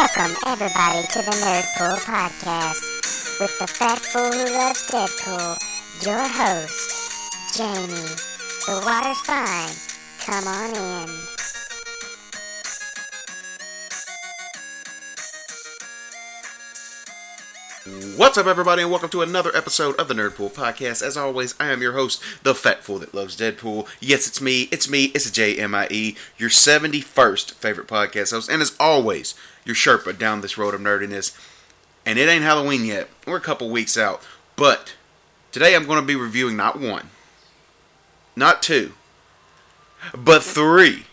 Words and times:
Welcome, 0.00 0.34
everybody, 0.46 1.06
to 1.08 1.18
the 1.18 1.30
Nerdpool 1.30 1.98
Podcast 2.06 2.80
with 3.38 3.58
the 3.58 3.66
fat 3.66 3.98
fool 3.98 4.32
who 4.32 4.44
loves 4.56 4.86
Deadpool, 4.86 5.58
your 6.06 6.26
host, 6.26 7.54
Jamie. 7.54 8.16
The 8.64 8.80
water's 8.86 9.20
fine. 9.20 9.74
Come 10.24 10.46
on 10.48 10.70
in. 10.74 11.10
What's 18.16 18.38
up, 18.38 18.46
everybody, 18.46 18.80
and 18.80 18.90
welcome 18.90 19.10
to 19.10 19.20
another 19.20 19.54
episode 19.54 19.96
of 19.96 20.08
the 20.08 20.14
Nerdpool 20.14 20.52
Podcast. 20.52 21.02
As 21.02 21.18
always, 21.18 21.54
I 21.60 21.66
am 21.66 21.82
your 21.82 21.92
host, 21.92 22.22
the 22.42 22.54
fat 22.54 22.82
fool 22.82 23.00
that 23.00 23.14
loves 23.14 23.36
Deadpool. 23.36 23.86
Yes, 24.00 24.26
it's 24.26 24.40
me, 24.40 24.62
it's 24.70 24.88
me, 24.88 25.06
it's 25.06 25.30
J-M-I-E, 25.30 26.16
your 26.38 26.48
71st 26.48 27.52
favorite 27.52 27.86
podcast 27.86 28.30
host, 28.30 28.48
and 28.48 28.62
as 28.62 28.74
always, 28.80 29.34
your 29.64 29.74
Sherpa 29.74 30.16
down 30.18 30.40
this 30.40 30.58
road 30.58 30.74
of 30.74 30.80
nerdiness. 30.80 31.38
And 32.06 32.18
it 32.18 32.28
ain't 32.28 32.44
Halloween 32.44 32.84
yet. 32.84 33.08
We're 33.26 33.36
a 33.36 33.40
couple 33.40 33.70
weeks 33.70 33.96
out. 33.98 34.22
But 34.56 34.94
today 35.52 35.74
I'm 35.74 35.86
going 35.86 36.00
to 36.00 36.06
be 36.06 36.16
reviewing 36.16 36.56
not 36.56 36.78
one, 36.78 37.10
not 38.36 38.62
two, 38.62 38.94
but 40.16 40.42
three 40.42 41.04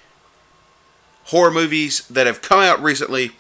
horror 1.26 1.52
movies 1.52 2.08
that 2.08 2.28
have 2.28 2.42
come 2.42 2.60
out 2.60 2.82
recently. 2.82 3.32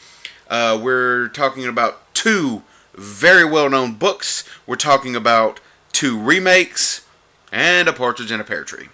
Uh, 0.50 0.80
we're 0.82 1.30
talking 1.30 1.66
about 1.66 2.14
two 2.14 2.64
very 2.94 3.46
well 3.46 3.70
known 3.70 3.94
books. 3.94 4.44
We're 4.66 4.76
talking 4.76 5.16
about 5.16 5.60
two 5.92 6.20
remakes 6.20 7.06
and 7.52 7.88
A 7.88 7.94
Partridge 7.94 8.32
in 8.32 8.40
a 8.40 8.44
Pear 8.44 8.64
Tree. 8.64 8.90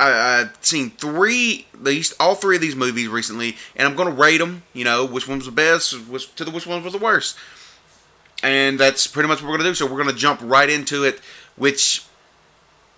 I, 0.00 0.40
I've 0.40 0.56
seen 0.62 0.90
three, 0.90 1.66
least 1.78 2.14
all 2.18 2.34
three 2.34 2.56
of 2.56 2.62
these 2.62 2.74
movies 2.74 3.08
recently, 3.08 3.56
and 3.76 3.86
I'm 3.86 3.94
going 3.94 4.08
to 4.08 4.14
rate 4.14 4.38
them. 4.38 4.62
You 4.72 4.84
know, 4.84 5.04
which 5.04 5.28
one 5.28 5.38
was 5.38 5.46
the 5.46 5.52
best, 5.52 5.92
which 6.08 6.34
to 6.36 6.44
the 6.44 6.50
which 6.50 6.66
one 6.66 6.82
was 6.82 6.94
the 6.94 6.98
worst, 6.98 7.36
and 8.42 8.80
that's 8.80 9.06
pretty 9.06 9.28
much 9.28 9.42
what 9.42 9.50
we're 9.50 9.58
going 9.58 9.66
to 9.66 9.70
do. 9.70 9.74
So 9.74 9.84
we're 9.84 10.02
going 10.02 10.14
to 10.14 10.20
jump 10.20 10.40
right 10.42 10.70
into 10.70 11.04
it, 11.04 11.20
which 11.56 12.04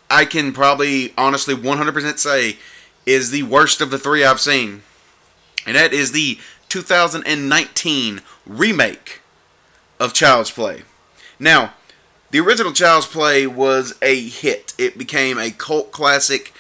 I 0.09 0.25
can 0.25 0.53
probably 0.53 1.13
honestly 1.19 1.55
100% 1.55 2.19
say 2.19 2.59
is 3.05 3.31
the 3.31 3.43
worst 3.43 3.81
of 3.81 3.91
the 3.91 3.99
three 3.99 4.25
I've 4.25 4.41
seen, 4.41 4.85
and 5.67 5.75
that 5.75 5.93
is 5.93 6.13
the 6.13 6.39
2019 6.69 8.23
remake 8.47 9.21
of 9.99 10.15
Child's 10.15 10.53
Play. 10.53 10.83
Now, 11.41 11.75
the 12.31 12.39
original 12.39 12.73
Child's 12.73 13.07
Play 13.07 13.47
was 13.47 13.99
a 14.01 14.29
hit. 14.29 14.73
It 14.79 14.97
became 14.97 15.37
a 15.37 15.51
cult 15.51 15.91
classic 15.91 16.55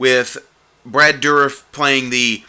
with 0.00 0.38
Brad 0.84 1.20
Dourif 1.20 1.62
playing 1.72 2.08
the 2.08 2.42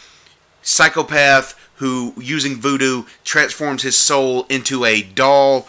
psychopath 0.64 1.54
who, 1.76 2.14
using 2.18 2.56
voodoo, 2.56 3.04
transforms 3.24 3.84
his 3.84 3.98
soul 3.98 4.46
into 4.50 4.86
a 4.86 5.02
doll 5.02 5.68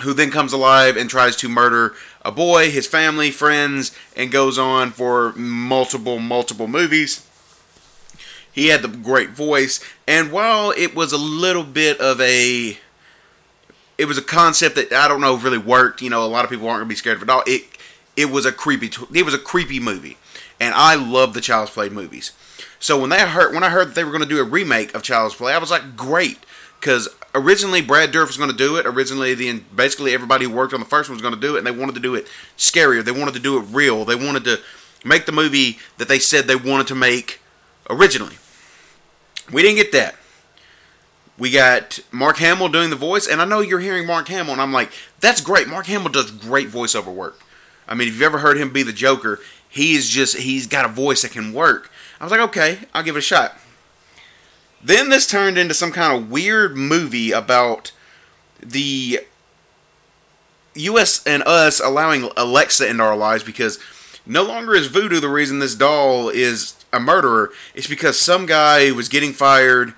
who 0.00 0.12
then 0.12 0.30
comes 0.30 0.52
alive 0.52 0.96
and 0.96 1.08
tries 1.08 1.36
to 1.36 1.48
murder 1.48 1.94
a 2.24 2.32
boy, 2.32 2.70
his 2.70 2.86
family, 2.86 3.30
friends, 3.30 3.96
and 4.16 4.32
goes 4.32 4.58
on 4.58 4.90
for 4.90 5.32
multiple, 5.34 6.18
multiple 6.18 6.66
movies. 6.66 7.26
He 8.50 8.68
had 8.68 8.82
the 8.82 8.88
great 8.88 9.30
voice, 9.30 9.80
and 10.06 10.32
while 10.32 10.72
it 10.76 10.94
was 10.94 11.12
a 11.12 11.18
little 11.18 11.64
bit 11.64 12.00
of 12.00 12.20
a 12.20 12.78
it 13.98 14.06
was 14.06 14.18
a 14.18 14.22
concept 14.22 14.74
that 14.76 14.92
I 14.92 15.06
don't 15.06 15.20
know 15.20 15.36
really 15.36 15.58
worked. 15.58 16.02
You 16.02 16.10
know, 16.10 16.24
a 16.24 16.26
lot 16.26 16.44
of 16.44 16.50
people 16.50 16.68
aren't 16.68 16.80
gonna 16.80 16.88
be 16.88 16.94
scared 16.96 17.18
of 17.18 17.22
it 17.22 17.30
all. 17.30 17.44
It 17.46 17.64
it 18.16 18.30
was 18.30 18.44
a 18.44 18.52
creepy 18.52 18.90
it 19.14 19.24
was 19.24 19.34
a 19.34 19.38
creepy 19.38 19.78
movie, 19.80 20.16
and 20.62 20.74
I 20.74 20.94
love 20.94 21.34
the 21.34 21.40
Child's 21.40 21.72
Play 21.72 21.88
movies. 21.88 22.32
So 22.78 23.00
when 23.00 23.10
they 23.10 23.18
heard 23.18 23.52
when 23.52 23.64
I 23.64 23.70
heard 23.70 23.88
that 23.88 23.94
they 23.94 24.04
were 24.04 24.12
gonna 24.12 24.26
do 24.26 24.40
a 24.40 24.44
remake 24.44 24.94
of 24.94 25.02
Child's 25.02 25.34
Play, 25.34 25.52
I 25.52 25.58
was 25.58 25.70
like, 25.70 25.96
great, 25.96 26.38
because 26.80 27.08
originally 27.34 27.82
Brad 27.82 28.12
Dourif 28.12 28.28
was 28.28 28.36
gonna 28.36 28.52
do 28.52 28.76
it. 28.76 28.86
Originally, 28.86 29.34
the 29.34 29.60
basically 29.74 30.14
everybody 30.14 30.44
who 30.44 30.52
worked 30.52 30.72
on 30.72 30.80
the 30.80 30.86
first 30.86 31.08
one 31.08 31.16
was 31.16 31.22
gonna 31.22 31.36
do 31.36 31.56
it, 31.56 31.58
and 31.58 31.66
they 31.66 31.72
wanted 31.72 31.96
to 31.96 32.00
do 32.00 32.14
it 32.14 32.26
scarier. 32.56 33.04
They 33.04 33.12
wanted 33.12 33.34
to 33.34 33.40
do 33.40 33.58
it 33.58 33.66
real. 33.70 34.04
They 34.04 34.14
wanted 34.14 34.44
to 34.44 34.60
make 35.04 35.26
the 35.26 35.32
movie 35.32 35.78
that 35.98 36.08
they 36.08 36.18
said 36.18 36.46
they 36.46 36.56
wanted 36.56 36.86
to 36.86 36.94
make 36.94 37.40
originally. 37.90 38.36
We 39.52 39.62
didn't 39.62 39.76
get 39.76 39.92
that 39.92 40.14
we 41.38 41.50
got 41.50 41.98
Mark 42.12 42.36
Hamill 42.38 42.68
doing 42.68 42.90
the 42.90 42.96
voice, 42.96 43.26
and 43.26 43.40
I 43.40 43.44
know 43.44 43.60
you're 43.60 43.80
hearing 43.80 44.06
Mark 44.06 44.28
Hamill, 44.28 44.52
and 44.52 44.62
I'm 44.62 44.72
like, 44.72 44.92
that's 45.18 45.40
great. 45.40 45.66
Mark 45.66 45.86
Hamill 45.86 46.10
does 46.10 46.30
great 46.30 46.68
voiceover 46.68 47.12
work. 47.12 47.40
I 47.88 47.94
mean, 47.94 48.06
if 48.06 48.14
you've 48.14 48.22
ever 48.22 48.38
heard 48.38 48.58
him 48.58 48.72
be 48.72 48.82
the 48.82 48.92
Joker, 48.92 49.40
he 49.72 49.94
is 49.94 50.10
just, 50.10 50.36
he's 50.36 50.66
got 50.66 50.84
a 50.84 50.88
voice 50.88 51.22
that 51.22 51.32
can 51.32 51.54
work. 51.54 51.90
I 52.20 52.24
was 52.24 52.30
like, 52.30 52.42
okay, 52.42 52.80
I'll 52.92 53.02
give 53.02 53.16
it 53.16 53.20
a 53.20 53.22
shot. 53.22 53.56
Then 54.84 55.08
this 55.08 55.26
turned 55.26 55.56
into 55.56 55.72
some 55.72 55.92
kind 55.92 56.14
of 56.14 56.30
weird 56.30 56.76
movie 56.76 57.32
about 57.32 57.90
the 58.60 59.20
US 60.74 61.26
and 61.26 61.42
us 61.44 61.80
allowing 61.80 62.28
Alexa 62.36 62.86
into 62.86 63.02
our 63.02 63.16
lives 63.16 63.44
because 63.44 63.78
no 64.26 64.42
longer 64.42 64.74
is 64.74 64.88
voodoo 64.88 65.20
the 65.20 65.28
reason 65.30 65.58
this 65.58 65.74
doll 65.74 66.28
is 66.28 66.76
a 66.92 67.00
murderer. 67.00 67.50
It's 67.74 67.86
because 67.86 68.20
some 68.20 68.44
guy 68.44 68.90
was 68.92 69.08
getting 69.08 69.32
fired 69.32 69.94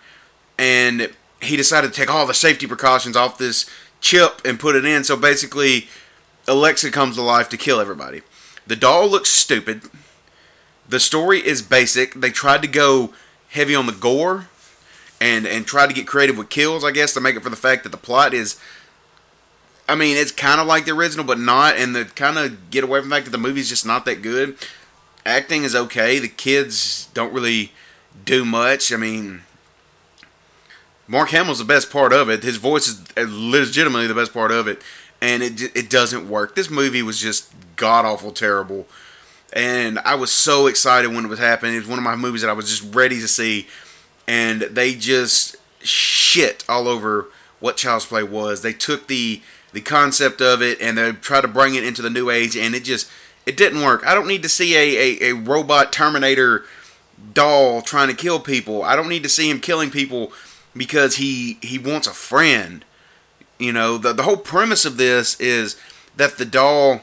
and 0.56 1.12
he 1.42 1.56
decided 1.56 1.92
to 1.92 1.96
take 1.96 2.08
all 2.08 2.28
the 2.28 2.32
safety 2.32 2.68
precautions 2.68 3.16
off 3.16 3.38
this 3.38 3.68
chip 4.00 4.40
and 4.44 4.60
put 4.60 4.76
it 4.76 4.84
in. 4.84 5.02
So 5.02 5.16
basically, 5.16 5.88
Alexa 6.46 6.92
comes 6.92 7.16
to 7.16 7.22
life 7.22 7.48
to 7.48 7.56
kill 7.56 7.80
everybody. 7.80 8.22
The 8.66 8.76
doll 8.76 9.08
looks 9.08 9.30
stupid. 9.30 9.82
The 10.88 11.00
story 11.00 11.44
is 11.44 11.62
basic. 11.62 12.14
They 12.14 12.30
tried 12.30 12.62
to 12.62 12.68
go 12.68 13.12
heavy 13.48 13.74
on 13.74 13.86
the 13.86 13.92
gore 13.92 14.48
and 15.20 15.46
and 15.46 15.66
try 15.66 15.86
to 15.86 15.94
get 15.94 16.06
creative 16.06 16.36
with 16.36 16.50
kills, 16.50 16.84
I 16.84 16.90
guess, 16.90 17.14
to 17.14 17.20
make 17.20 17.36
it 17.36 17.42
for 17.42 17.50
the 17.50 17.56
fact 17.56 17.82
that 17.84 17.90
the 17.90 17.98
plot 17.98 18.34
is. 18.34 18.58
I 19.88 19.94
mean, 19.94 20.16
it's 20.16 20.32
kind 20.32 20.60
of 20.60 20.66
like 20.66 20.86
the 20.86 20.92
original, 20.92 21.24
but 21.24 21.38
not, 21.38 21.76
and 21.76 21.94
the 21.94 22.06
kind 22.06 22.38
of 22.38 22.70
get 22.70 22.84
away 22.84 23.00
from 23.00 23.10
the 23.10 23.16
fact 23.16 23.26
that 23.26 23.32
the 23.32 23.38
movie's 23.38 23.68
just 23.68 23.84
not 23.84 24.04
that 24.06 24.22
good. 24.22 24.56
Acting 25.26 25.64
is 25.64 25.74
okay. 25.74 26.18
The 26.18 26.28
kids 26.28 27.08
don't 27.14 27.32
really 27.32 27.72
do 28.24 28.44
much. 28.44 28.92
I 28.92 28.96
mean, 28.96 29.42
Mark 31.06 31.30
Hamill's 31.30 31.58
the 31.58 31.64
best 31.64 31.90
part 31.90 32.12
of 32.12 32.30
it. 32.30 32.42
His 32.42 32.56
voice 32.56 32.88
is 32.88 33.02
legitimately 33.16 34.06
the 34.06 34.14
best 34.14 34.32
part 34.32 34.50
of 34.50 34.66
it, 34.66 34.80
and 35.20 35.42
it 35.42 35.76
it 35.76 35.90
doesn't 35.90 36.28
work. 36.28 36.54
This 36.54 36.70
movie 36.70 37.02
was 37.02 37.18
just 37.18 37.52
god 37.76 38.04
awful 38.04 38.32
terrible, 38.32 38.86
and 39.52 39.98
I 40.00 40.14
was 40.14 40.30
so 40.30 40.66
excited 40.66 41.08
when 41.12 41.24
it 41.24 41.28
was 41.28 41.38
happening. 41.38 41.74
It 41.74 41.78
was 41.78 41.88
one 41.88 41.98
of 41.98 42.04
my 42.04 42.16
movies 42.16 42.42
that 42.42 42.50
I 42.50 42.54
was 42.54 42.68
just 42.68 42.94
ready 42.94 43.20
to 43.20 43.28
see, 43.28 43.66
and 44.26 44.62
they 44.62 44.94
just 44.94 45.56
shit 45.80 46.64
all 46.68 46.88
over 46.88 47.28
what 47.60 47.76
Child's 47.76 48.06
Play 48.06 48.22
was. 48.22 48.62
They 48.62 48.72
took 48.72 49.06
the 49.06 49.40
the 49.72 49.80
concept 49.80 50.40
of 50.40 50.62
it 50.62 50.80
and 50.80 50.96
they 50.96 51.12
tried 51.12 51.40
to 51.42 51.48
bring 51.48 51.74
it 51.74 51.84
into 51.84 52.00
the 52.02 52.10
new 52.10 52.30
age, 52.30 52.56
and 52.56 52.74
it 52.74 52.84
just 52.84 53.10
it 53.46 53.56
didn't 53.56 53.82
work. 53.82 54.06
I 54.06 54.14
don't 54.14 54.28
need 54.28 54.42
to 54.42 54.48
see 54.48 54.74
a, 54.74 55.26
a, 55.26 55.30
a 55.30 55.34
robot 55.34 55.92
Terminator 55.92 56.64
doll 57.32 57.82
trying 57.82 58.08
to 58.08 58.14
kill 58.14 58.40
people. 58.40 58.82
I 58.82 58.96
don't 58.96 59.08
need 59.08 59.22
to 59.22 59.28
see 59.28 59.50
him 59.50 59.60
killing 59.60 59.90
people 59.90 60.32
because 60.76 61.16
he 61.16 61.58
he 61.62 61.78
wants 61.78 62.06
a 62.06 62.12
friend. 62.12 62.84
You 63.58 63.72
know, 63.72 63.98
the 63.98 64.12
the 64.12 64.24
whole 64.24 64.36
premise 64.36 64.84
of 64.84 64.96
this 64.96 65.38
is 65.40 65.76
that 66.16 66.38
the 66.38 66.44
doll 66.44 67.02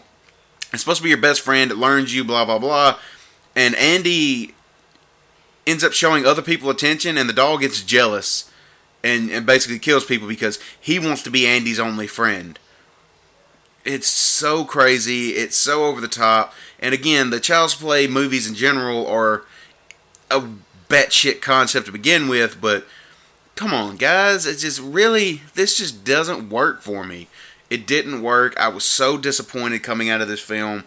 is 0.74 0.82
supposed 0.82 0.98
to 0.98 1.04
be 1.04 1.10
your 1.10 1.18
best 1.18 1.42
friend. 1.42 1.72
It 1.72 1.78
learns 1.78 2.14
you, 2.14 2.24
blah 2.24 2.46
blah 2.46 2.60
blah, 2.60 3.00
and 3.56 3.76
Andy 3.76 4.54
ends 5.66 5.84
up 5.84 5.94
showing 5.94 6.26
other 6.26 6.42
people 6.42 6.70
attention, 6.70 7.18
and 7.18 7.30
the 7.30 7.34
doll 7.34 7.58
gets 7.58 7.82
jealous 7.82 8.52
and 9.04 9.30
and 9.30 9.46
basically 9.46 9.80
kills 9.80 10.06
people 10.06 10.28
because 10.28 10.60
he 10.80 11.00
wants 11.00 11.24
to 11.24 11.32
be 11.32 11.48
Andy's 11.48 11.80
only 11.80 12.08
friend. 12.08 12.60
It's 13.84 14.08
so 14.08 14.64
crazy. 14.64 15.30
It's 15.30 15.56
so 15.56 15.86
over 15.86 16.00
the 16.00 16.08
top. 16.08 16.54
And 16.80 16.94
again, 16.94 17.32
the 17.32 17.40
Child's 17.40 17.74
Play 17.74 18.08
movies 18.08 18.48
in 18.48 18.54
general 18.54 19.08
are 19.08 19.44
a 20.30 20.44
batshit 20.88 21.42
concept 21.42 21.88
to 21.88 21.92
begin 21.92 22.28
with, 22.28 22.62
but 22.62 22.86
come 23.62 23.76
on, 23.76 23.96
guys. 23.96 24.48
It 24.48 24.58
just 24.58 24.80
really, 24.82 25.44
this 25.54 25.78
just 25.78 26.04
doesn't 26.04 26.50
work 26.50 26.82
for 26.82 27.04
me. 27.04 27.28
It 27.70 27.86
didn't 27.86 28.24
work. 28.24 28.60
I 28.60 28.70
was 28.70 28.84
so 28.84 29.20
disappointed 29.20 29.84
coming 29.84 30.10
out 30.10 30.20
of 30.20 30.28
this 30.28 30.40
film, 30.40 30.84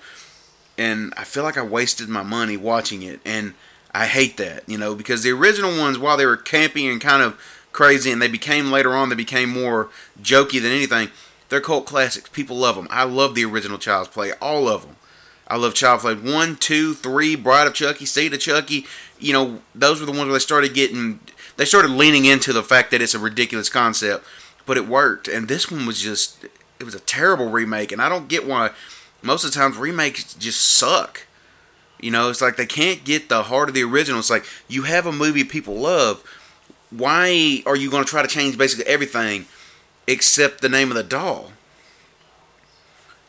and 0.76 1.14
I 1.16 1.22
feel 1.22 1.44
like 1.44 1.56
I 1.56 1.62
wasted 1.62 2.08
my 2.08 2.24
money 2.24 2.56
watching 2.56 3.04
it, 3.04 3.20
and 3.24 3.54
I 3.94 4.06
hate 4.06 4.38
that, 4.38 4.68
you 4.68 4.76
know, 4.76 4.96
because 4.96 5.22
the 5.22 5.30
original 5.30 5.78
ones, 5.78 6.00
while 6.00 6.16
they 6.16 6.26
were 6.26 6.36
campy 6.36 6.90
and 6.90 7.00
kind 7.00 7.22
of 7.22 7.40
crazy, 7.70 8.10
and 8.10 8.20
they 8.20 8.26
became 8.26 8.72
later 8.72 8.92
on, 8.92 9.08
they 9.08 9.14
became 9.14 9.50
more 9.50 9.88
jokey 10.20 10.60
than 10.60 10.72
anything. 10.72 11.10
They're 11.50 11.60
cult 11.60 11.86
classics. 11.86 12.28
People 12.28 12.56
love 12.56 12.74
them. 12.74 12.88
I 12.90 13.04
love 13.04 13.36
the 13.36 13.44
original 13.44 13.78
Child's 13.78 14.08
Play, 14.08 14.32
all 14.42 14.68
of 14.68 14.84
them. 14.84 14.96
I 15.54 15.56
love 15.56 15.72
Child's 15.72 16.02
Play 16.02 16.14
1, 16.14 16.56
2, 16.56 16.94
3, 16.94 17.36
Bride 17.36 17.68
of 17.68 17.74
Chucky, 17.74 18.06
Seed 18.06 18.34
of 18.34 18.40
Chucky. 18.40 18.86
You 19.20 19.32
know, 19.32 19.60
those 19.72 20.00
were 20.00 20.06
the 20.06 20.10
ones 20.10 20.24
where 20.24 20.32
they 20.32 20.40
started 20.40 20.74
getting 20.74 21.20
they 21.56 21.64
started 21.64 21.92
leaning 21.92 22.24
into 22.24 22.52
the 22.52 22.64
fact 22.64 22.90
that 22.90 23.00
it's 23.00 23.14
a 23.14 23.20
ridiculous 23.20 23.68
concept, 23.68 24.26
but 24.66 24.76
it 24.76 24.88
worked. 24.88 25.28
And 25.28 25.46
this 25.46 25.70
one 25.70 25.86
was 25.86 26.02
just 26.02 26.44
it 26.80 26.82
was 26.82 26.96
a 26.96 26.98
terrible 26.98 27.50
remake, 27.50 27.92
and 27.92 28.02
I 28.02 28.08
don't 28.08 28.26
get 28.26 28.48
why 28.48 28.70
most 29.22 29.44
of 29.44 29.52
the 29.52 29.56
times 29.56 29.76
remakes 29.76 30.34
just 30.34 30.60
suck. 30.60 31.24
You 32.00 32.10
know, 32.10 32.30
it's 32.30 32.40
like 32.40 32.56
they 32.56 32.66
can't 32.66 33.04
get 33.04 33.28
the 33.28 33.44
heart 33.44 33.68
of 33.68 33.76
the 33.76 33.84
original. 33.84 34.18
It's 34.18 34.30
like 34.30 34.46
you 34.66 34.82
have 34.82 35.06
a 35.06 35.12
movie 35.12 35.44
people 35.44 35.76
love. 35.76 36.24
why 36.90 37.62
are 37.64 37.76
you 37.76 37.92
going 37.92 38.02
to 38.02 38.10
try 38.10 38.22
to 38.22 38.28
change 38.28 38.58
basically 38.58 38.86
everything 38.86 39.46
except 40.08 40.62
the 40.62 40.68
name 40.68 40.90
of 40.90 40.96
the 40.96 41.04
doll? 41.04 41.52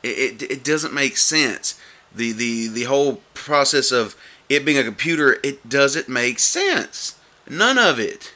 It, 0.01 0.42
it, 0.42 0.51
it 0.51 0.63
doesn't 0.63 0.92
make 0.92 1.18
sense. 1.18 1.80
The, 2.15 2.31
the, 2.31 2.67
the 2.67 2.83
whole 2.83 3.21
process 3.33 3.91
of 3.91 4.15
it 4.47 4.65
being 4.65 4.77
a 4.77 4.83
computer, 4.83 5.38
it 5.44 5.67
doesn't 5.67 6.07
make 6.07 6.39
sense. 6.39 7.19
None 7.50 7.77
of 7.77 8.00
it. 8.00 8.33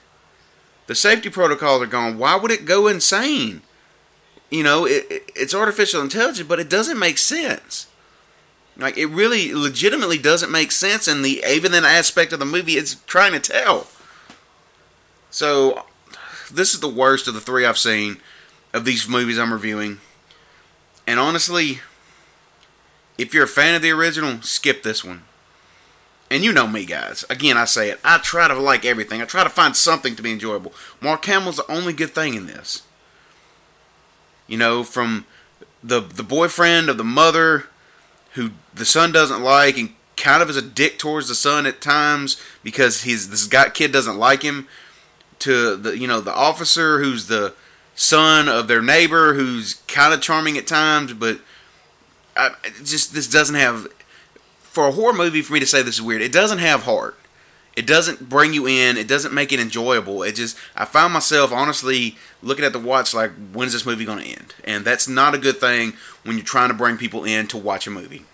The 0.88 0.96
safety 0.96 1.30
protocols 1.30 1.84
are 1.84 1.88
gone. 1.88 2.18
Why 2.18 2.36
would 2.36 2.52
it 2.52 2.66
go 2.66 2.88
insane? 2.88 3.62
You 4.50 4.64
know, 4.64 4.86
it, 4.86 5.06
it, 5.10 5.32
it's 5.36 5.54
artificial 5.54 6.02
intelligence, 6.02 6.48
but 6.48 6.60
it 6.60 6.70
doesn't 6.70 6.98
make 6.98 7.18
sense. 7.18 7.88
Like 8.76 8.98
it 8.98 9.08
really, 9.08 9.54
legitimately 9.54 10.18
doesn't 10.18 10.52
make 10.52 10.72
sense, 10.72 11.08
and 11.08 11.24
the 11.24 11.44
even 11.48 11.74
that 11.74 11.84
aspect 11.84 12.34
of 12.34 12.40
the 12.40 12.46
movie 12.46 12.74
it's 12.74 12.96
trying 13.06 13.34
to 13.34 13.40
tell. 13.40 13.88
So, 15.30 15.86
this 16.52 16.74
is 16.74 16.80
the 16.80 16.88
worst 16.88 17.28
of 17.28 17.34
the 17.34 17.42
three 17.42 17.66
I've 17.66 17.78
seen 17.78 18.18
of 18.74 18.86
these 18.86 19.08
movies 19.08 19.38
I'm 19.38 19.54
reviewing. 19.54 20.00
And 21.06 21.20
honestly, 21.20 21.82
if 23.20 23.34
you're 23.34 23.44
a 23.44 23.48
fan 23.48 23.76
of 23.76 23.82
the 23.82 23.92
original, 23.92 24.42
skip 24.42 24.82
this 24.82 25.04
one. 25.04 25.24
And 26.32 26.44
you 26.44 26.54
know 26.54 26.68
me, 26.68 26.86
guys. 26.86 27.26
Again, 27.30 27.58
I 27.58 27.66
say 27.66 27.90
it. 27.90 28.00
I 28.04 28.20
try 28.20 28.48
to 28.48 28.54
like 28.54 28.86
everything. 28.86 29.22
I 29.22 29.26
try 29.26 29.44
to 29.44 29.50
find 29.50 29.76
something 29.76 30.16
to 30.16 30.24
be 30.24 30.32
enjoyable. 30.32 30.74
Mark 31.02 31.26
Hamill's 31.26 31.58
the 31.58 31.70
only 31.72 31.92
good 31.92 32.12
thing 32.12 32.36
in 32.36 32.46
this. 32.46 32.84
You 34.48 34.58
know, 34.58 34.84
from 34.84 35.26
the 35.84 36.00
the 36.00 36.24
boyfriend 36.24 36.90
of 36.90 36.98
the 36.98 37.04
mother 37.04 37.66
who 38.34 38.52
the 38.74 38.86
son 38.86 39.12
doesn't 39.12 39.44
like 39.44 39.78
and 39.78 39.90
kind 40.16 40.42
of 40.42 40.50
is 40.50 40.58
a 40.58 40.62
dick 40.62 40.98
towards 40.98 41.28
the 41.30 41.36
son 41.36 41.66
at 41.66 41.82
times 41.82 42.42
because 42.64 43.04
he's 43.04 43.30
this 43.30 43.48
guy 43.48 43.70
kid 43.70 43.92
doesn't 43.92 44.18
like 44.18 44.42
him 44.42 44.68
to 45.40 45.78
the 45.78 45.98
you 45.98 46.06
know 46.06 46.20
the 46.20 46.34
officer 46.34 47.00
who's 47.00 47.28
the 47.28 47.54
son 47.96 48.50
of 48.50 48.68
their 48.68 48.82
neighbor 48.82 49.34
who's 49.36 49.76
kind 49.88 50.14
of 50.14 50.22
charming 50.22 50.58
at 50.58 50.68
times 50.68 51.14
but 51.14 51.40
I, 52.48 52.70
just 52.84 53.14
this 53.14 53.28
doesn't 53.28 53.56
have 53.56 53.88
for 54.62 54.88
a 54.88 54.92
horror 54.92 55.14
movie 55.14 55.42
for 55.42 55.54
me 55.54 55.60
to 55.60 55.66
say 55.66 55.82
this 55.82 55.96
is 55.96 56.02
weird 56.02 56.22
it 56.22 56.32
doesn't 56.32 56.60
have 56.60 56.84
heart. 56.84 57.16
It 57.76 57.88
doesn't 57.88 58.28
bring 58.28 58.54
you 58.54 58.68
in 58.68 58.98
it 58.98 59.08
doesn't 59.08 59.34
make 59.34 59.54
it 59.54 59.60
enjoyable 59.60 60.22
it 60.24 60.34
just 60.36 60.58
i 60.76 60.84
found 60.84 61.14
myself 61.14 61.54
honestly 61.54 62.18
looking 62.42 62.66
at 62.66 62.74
the 62.74 62.80
watch 62.80 63.14
like 63.14 63.32
when's 63.54 63.74
this 63.74 63.86
movie 63.86 64.06
going 64.06 64.20
to 64.20 64.26
end? 64.26 64.54
And 64.64 64.84
that's 64.84 65.08
not 65.08 65.34
a 65.34 65.38
good 65.38 65.58
thing 65.58 65.94
when 66.24 66.38
you're 66.38 66.46
trying 66.46 66.70
to 66.70 66.76
bring 66.76 66.98
people 66.98 67.24
in 67.24 67.48
to 67.48 67.58
watch 67.58 67.88
a 67.88 67.92
movie. 67.92 68.26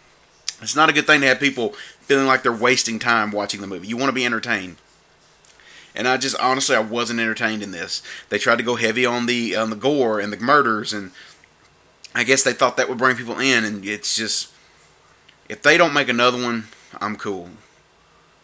It's 0.61 0.75
not 0.75 0.89
a 0.89 0.93
good 0.93 1.05
thing 1.05 1.21
to 1.21 1.27
have 1.27 1.39
people 1.39 1.69
feeling 1.99 2.27
like 2.27 2.43
they're 2.43 2.51
wasting 2.51 2.99
time 2.99 3.31
watching 3.31 3.61
the 3.61 3.67
movie. 3.67 3.87
You 3.87 3.97
want 3.97 4.09
to 4.09 4.13
be 4.13 4.25
entertained. 4.25 4.77
And 5.95 6.07
I 6.07 6.17
just 6.17 6.37
honestly 6.39 6.75
I 6.75 6.79
wasn't 6.79 7.19
entertained 7.19 7.63
in 7.63 7.71
this. 7.71 8.01
They 8.29 8.37
tried 8.37 8.57
to 8.57 8.63
go 8.63 8.75
heavy 8.75 9.05
on 9.05 9.25
the 9.25 9.55
on 9.55 9.69
the 9.69 9.75
gore 9.75 10.19
and 10.19 10.31
the 10.31 10.37
murders, 10.37 10.91
and 10.91 11.11
I 12.15 12.23
guess 12.23 12.43
they 12.43 12.53
thought 12.53 12.77
that 12.77 12.87
would 12.87 12.97
bring 12.97 13.17
people 13.17 13.39
in, 13.39 13.65
and 13.65 13.85
it's 13.85 14.15
just 14.15 14.51
if 15.49 15.61
they 15.61 15.77
don't 15.77 15.93
make 15.93 16.07
another 16.07 16.41
one, 16.41 16.69
I'm 16.99 17.17
cool. 17.17 17.49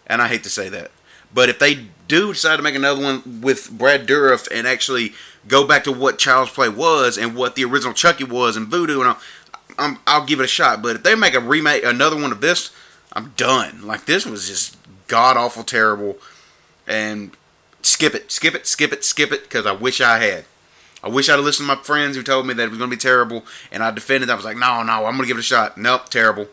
And 0.05 0.21
I 0.21 0.27
hate 0.27 0.43
to 0.43 0.49
say 0.49 0.67
that, 0.69 0.91
but 1.33 1.47
if 1.47 1.57
they 1.57 1.87
do 2.09 2.33
decide 2.33 2.57
to 2.57 2.63
make 2.63 2.75
another 2.75 3.01
one 3.01 3.41
with 3.41 3.71
Brad 3.71 4.05
Dourif 4.05 4.45
and 4.53 4.67
actually 4.67 5.13
go 5.47 5.65
back 5.65 5.85
to 5.85 5.91
what 5.93 6.19
Child's 6.19 6.51
Play 6.51 6.67
was 6.67 7.17
and 7.17 7.33
what 7.33 7.55
the 7.55 7.63
original 7.63 7.93
Chucky 7.93 8.25
was 8.25 8.57
and 8.57 8.67
Voodoo, 8.67 8.99
and 8.99 9.09
I'll, 9.11 9.19
I'm, 9.79 9.99
I'll 10.05 10.25
give 10.25 10.41
it 10.41 10.43
a 10.43 10.47
shot. 10.47 10.81
But 10.81 10.97
if 10.97 11.03
they 11.03 11.15
make 11.15 11.33
a 11.33 11.39
remake, 11.39 11.85
another 11.85 12.19
one 12.19 12.33
of 12.33 12.41
this, 12.41 12.71
I'm 13.13 13.33
done. 13.37 13.87
Like 13.87 14.05
this 14.05 14.25
was 14.25 14.49
just 14.49 14.77
god 15.07 15.37
awful 15.37 15.63
terrible, 15.63 16.17
and 16.85 17.31
skip 17.81 18.13
it, 18.13 18.33
skip 18.33 18.53
it, 18.53 18.67
skip 18.67 18.91
it, 18.91 19.05
skip 19.05 19.31
it, 19.31 19.43
because 19.43 19.65
I 19.65 19.71
wish 19.71 20.01
I 20.01 20.19
had. 20.19 20.45
I 21.03 21.09
wish 21.09 21.29
I'd 21.29 21.33
have 21.33 21.45
listened 21.45 21.67
to 21.67 21.75
my 21.75 21.81
friends 21.81 22.15
who 22.15 22.23
told 22.23 22.45
me 22.45 22.53
that 22.53 22.63
it 22.63 22.69
was 22.69 22.77
going 22.77 22.89
to 22.89 22.95
be 22.95 22.99
terrible, 22.99 23.43
and 23.71 23.81
I 23.83 23.91
defended. 23.91 24.29
I 24.29 24.35
was 24.35 24.45
like, 24.45 24.57
no, 24.57 24.83
no, 24.83 25.05
I'm 25.05 25.17
going 25.17 25.21
to 25.21 25.27
give 25.27 25.37
it 25.37 25.41
a 25.41 25.43
shot. 25.43 25.77
Nope, 25.77 26.09
terrible. 26.09 26.47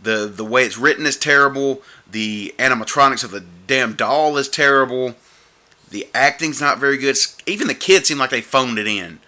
The 0.00 0.30
the 0.32 0.44
way 0.44 0.64
it's 0.64 0.78
written 0.78 1.06
is 1.06 1.16
terrible. 1.16 1.82
The 2.10 2.54
animatronics 2.58 3.24
of 3.24 3.30
the 3.30 3.44
damn 3.66 3.94
doll 3.94 4.36
is 4.36 4.48
terrible. 4.48 5.14
The 5.90 6.06
acting's 6.14 6.60
not 6.60 6.78
very 6.78 6.98
good. 6.98 7.16
Even 7.46 7.68
the 7.68 7.74
kids 7.74 8.08
seem 8.08 8.18
like 8.18 8.30
they 8.30 8.40
phoned 8.40 8.78
it 8.78 8.86
in. 8.86 9.20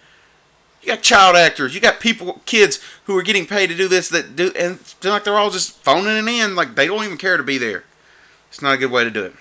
You 0.81 0.93
got 0.93 1.01
child 1.01 1.35
actors. 1.35 1.73
You 1.75 1.81
got 1.81 1.99
people, 1.99 2.41
kids 2.45 2.79
who 3.05 3.17
are 3.17 3.23
getting 3.23 3.45
paid 3.45 3.67
to 3.67 3.75
do 3.75 3.87
this 3.87 4.07
that 4.09 4.35
do, 4.35 4.51
and 4.57 4.79
like 5.03 5.23
they're 5.23 5.37
all 5.37 5.49
just 5.49 5.83
phoning 5.83 6.15
it 6.15 6.29
in. 6.29 6.55
Like 6.55 6.75
they 6.75 6.87
don't 6.87 7.03
even 7.03 7.17
care 7.17 7.37
to 7.37 7.43
be 7.43 7.57
there. 7.57 7.83
It's 8.49 8.61
not 8.61 8.75
a 8.75 8.77
good 8.77 8.91
way 8.91 9.03
to 9.03 9.09
do 9.09 9.23
it. 9.23 9.33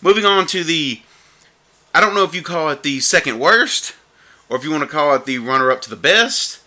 Moving 0.00 0.24
on 0.24 0.46
to 0.46 0.64
the, 0.64 1.02
I 1.98 2.00
don't 2.00 2.14
know 2.14 2.22
if 2.22 2.32
you 2.32 2.42
call 2.42 2.70
it 2.70 2.84
the 2.84 3.00
second 3.00 3.40
worst, 3.40 3.92
or 4.48 4.56
if 4.56 4.62
you 4.62 4.70
want 4.70 4.84
to 4.84 4.88
call 4.88 5.16
it 5.16 5.24
the 5.24 5.40
runner 5.40 5.72
up 5.72 5.80
to 5.80 5.90
the 5.90 5.96
best, 5.96 6.60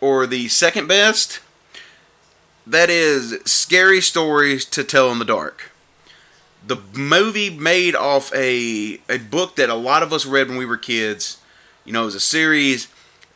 or 0.00 0.26
the 0.26 0.48
second 0.48 0.88
best. 0.88 1.38
That 2.66 2.90
is 2.90 3.38
Scary 3.44 4.00
Stories 4.00 4.64
to 4.64 4.82
Tell 4.82 5.12
in 5.12 5.20
the 5.20 5.24
Dark. 5.24 5.70
The 6.66 6.78
movie 6.92 7.50
made 7.50 7.94
off 7.94 8.34
a, 8.34 8.98
a 9.08 9.18
book 9.18 9.54
that 9.54 9.70
a 9.70 9.76
lot 9.76 10.02
of 10.02 10.12
us 10.12 10.26
read 10.26 10.48
when 10.48 10.58
we 10.58 10.66
were 10.66 10.76
kids. 10.76 11.38
You 11.84 11.92
know, 11.92 12.02
it 12.02 12.06
was 12.06 12.16
a 12.16 12.20
series. 12.20 12.88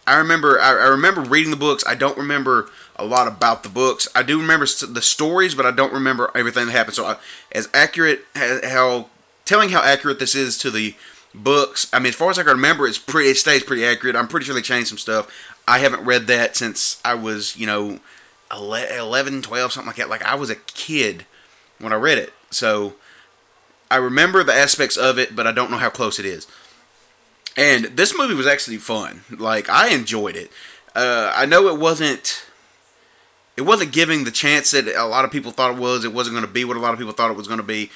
I 0.09 0.17
remember 0.17 0.59
I, 0.59 0.71
I 0.71 0.89
remember 0.89 1.21
reading 1.21 1.53
the 1.53 1.57
books. 1.57 1.85
I 1.87 1.95
don't 1.95 2.19
remember 2.19 2.69
a 2.97 3.05
lot 3.05 3.29
about 3.29 3.63
the 3.63 3.69
books. 3.69 4.09
I 4.13 4.25
do 4.25 4.41
remember 4.41 4.67
the 4.67 5.01
stories, 5.01 5.55
but 5.55 5.67
I 5.67 5.71
don't 5.71 5.93
remember 5.93 6.33
everything 6.35 6.67
that 6.67 6.73
happened. 6.73 6.97
So, 6.97 7.05
I, 7.07 7.17
as 7.53 7.69
accurate 7.73 8.25
as 8.35 8.65
how 8.65 9.07
telling 9.45 9.71
how 9.71 9.83
accurate 9.83 10.19
this 10.19 10.35
is 10.35 10.59
to 10.59 10.71
the 10.71 10.97
books. 11.35 11.89
I 11.93 11.99
mean, 11.99 12.09
as 12.09 12.15
far 12.15 12.31
as 12.31 12.39
I 12.39 12.43
can 12.43 12.53
remember, 12.53 12.87
it's 12.87 12.99
pretty. 12.99 13.31
It 13.31 13.37
stays 13.37 13.63
pretty 13.63 13.85
accurate. 13.85 14.17
I'm 14.17 14.29
pretty 14.29 14.47
sure 14.47 14.55
they 14.55 14.63
changed 14.63 14.89
some 14.89 14.99
stuff. 14.99 15.31
I 15.67 15.79
haven't 15.79 16.05
read 16.05 16.27
that 16.27 16.57
since 16.57 17.01
I 17.05 17.15
was, 17.15 17.57
you 17.57 17.67
know, 17.67 18.01
11, 18.53 19.43
12, 19.43 19.73
something 19.73 19.87
like 19.87 19.97
that. 19.97 20.09
Like 20.09 20.25
I 20.25 20.35
was 20.35 20.51
a 20.51 20.57
kid 20.57 21.27
when 21.79 21.93
I 21.93 21.97
read 21.97 22.19
it, 22.19 22.33
so 22.51 22.95
I 23.91 23.97
remember 23.97 24.43
the 24.43 24.53
aspects 24.53 24.97
of 24.97 25.19
it, 25.19 25.35
but 25.37 25.47
I 25.47 25.53
don't 25.53 25.71
know 25.71 25.79
how 25.79 25.91
close 25.91 26.19
it 26.19 26.27
is. 26.27 26.47
And 27.57 27.85
this 27.85 28.17
movie 28.17 28.35
was 28.35 28.47
actually 28.47 28.79
fun. 28.79 29.23
Like 29.31 29.69
I 29.69 29.95
enjoyed 29.95 30.37
it. 30.37 30.51
Uh, 30.95 31.33
I 31.35 31.47
know 31.47 31.69
it 31.69 31.79
wasn't. 31.79 32.47
It 33.55 33.63
wasn't 33.63 33.93
giving 33.93 34.25
the 34.25 34.31
chance 34.31 34.71
that 34.71 34.89
a 34.89 35.05
lot 35.05 35.27
of 35.27 35.31
people 35.31 35.53
thought 35.53 35.73
it 35.73 35.79
was. 35.79 36.07
It 36.07 36.15
wasn't 36.15 36.35
going 36.35 36.47
to 36.47 36.53
be 36.53 36.65
what 36.65 36.79
a 36.79 36.81
lot 36.81 36.95
of 36.95 36.99
people 36.99 37.13
thought 37.13 37.31
it 37.31 37.37
was 37.37 37.47
going 37.47 37.61
to 37.61 37.65
be 37.65 37.91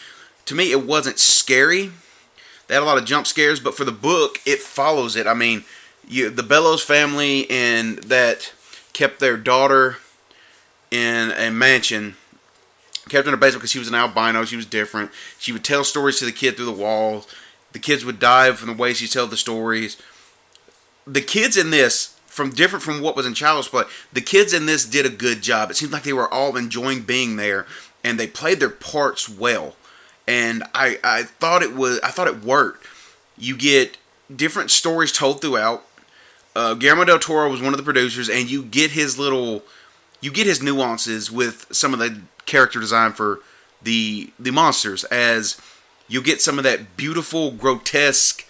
to 0.47 0.55
me, 0.55 0.71
it 0.71 0.87
wasn't 0.87 1.19
scary. 1.19 1.93
They 2.67 2.75
had 2.75 2.83
a 2.83 2.87
lot 2.87 2.99
of 2.99 3.05
jump 3.05 3.27
scares, 3.27 3.61
but 3.61 3.77
for 3.77 3.85
the 3.85 3.93
book, 3.93 4.41
it 4.45 4.61
follows 4.61 5.17
it. 5.17 5.27
I 5.27 5.35
mean, 5.35 5.65
you, 6.09 6.31
the 6.31 6.43
Bellows 6.43 6.83
family 6.83 7.49
and 7.51 7.99
that 7.99 8.53
kept 8.93 9.21
their 9.21 9.37
daughter 9.37 9.99
in 10.91 11.33
a 11.33 11.51
mansion, 11.51 12.17
kept 13.09 13.29
in 13.29 13.35
a 13.35 13.37
basement 13.37 13.61
because 13.61 13.71
she 13.71 13.79
was 13.79 13.89
an 13.89 13.95
albino. 13.95 14.45
She 14.45 14.57
was 14.57 14.67
different. 14.67 15.11
She 15.39 15.53
would 15.53 15.65
tell 15.65 15.85
stories 15.85 16.19
to 16.19 16.25
the 16.25 16.33
kid 16.33 16.57
through 16.57 16.67
the 16.67 16.73
walls. 16.73 17.27
The 17.73 17.79
kids 17.79 18.05
would 18.05 18.19
die 18.19 18.51
from 18.53 18.69
the 18.69 18.83
way 18.83 18.95
she 18.95 19.07
told 19.07 19.31
the 19.31 19.37
stories. 19.37 20.01
The 21.07 21.21
kids 21.21 21.57
in 21.57 21.71
this, 21.71 22.19
from 22.27 22.51
different 22.51 22.83
from 22.83 23.01
what 23.01 23.15
was 23.15 23.27
in 23.27 23.35
Child's 23.35 23.69
Play, 23.69 23.85
the 24.13 24.21
kids 24.21 24.53
in 24.53 24.67
this 24.67 24.85
did 24.85 25.07
a 25.07 25.11
good 25.11 25.43
job. 25.43 25.71
It 25.71 25.77
seemed 25.77 25.93
like 25.93 26.03
they 26.03 26.13
were 26.13 26.33
all 26.33 26.57
enjoying 26.57 27.03
being 27.03 27.37
there, 27.37 27.67
and 28.03 28.19
they 28.19 28.27
played 28.27 28.59
their 28.59 28.71
parts 28.71 29.29
well 29.29 29.77
and 30.27 30.65
I 30.75 30.99
I 31.03 31.23
thought 31.25 31.63
it 31.63 31.75
was 31.75 32.01
I 32.01 32.11
thought 32.11 32.27
it 32.27 32.43
worked. 32.43 32.87
You 33.39 33.57
get 33.57 33.99
different 34.35 34.71
stories 34.71 35.13
told 35.13 35.41
throughout. 35.41 35.85
Uh, 36.55 36.75
Guillermo 36.75 37.05
del 37.05 37.19
Toro 37.19 37.51
was 37.51 37.61
one 37.61 37.75
of 37.75 37.77
the 37.77 37.85
producers, 37.85 38.31
and 38.31 38.51
you 38.51 38.63
get 38.63 38.93
his 38.93 39.19
little, 39.19 39.63
you 40.23 40.31
get 40.31 40.47
his 40.47 40.63
nuances 40.63 41.31
with 41.31 41.67
some 41.71 41.93
of 41.93 41.99
the 41.99 42.23
character 42.47 42.81
design 42.81 43.13
for 43.13 43.41
the 43.83 44.31
the 44.39 44.51
monsters, 44.51 45.05
as 45.05 45.61
you 46.09 46.23
get 46.23 46.41
some 46.41 46.57
of 46.59 46.65
that 46.65 46.97
beautiful, 46.97 47.51
grotesque 47.51 48.47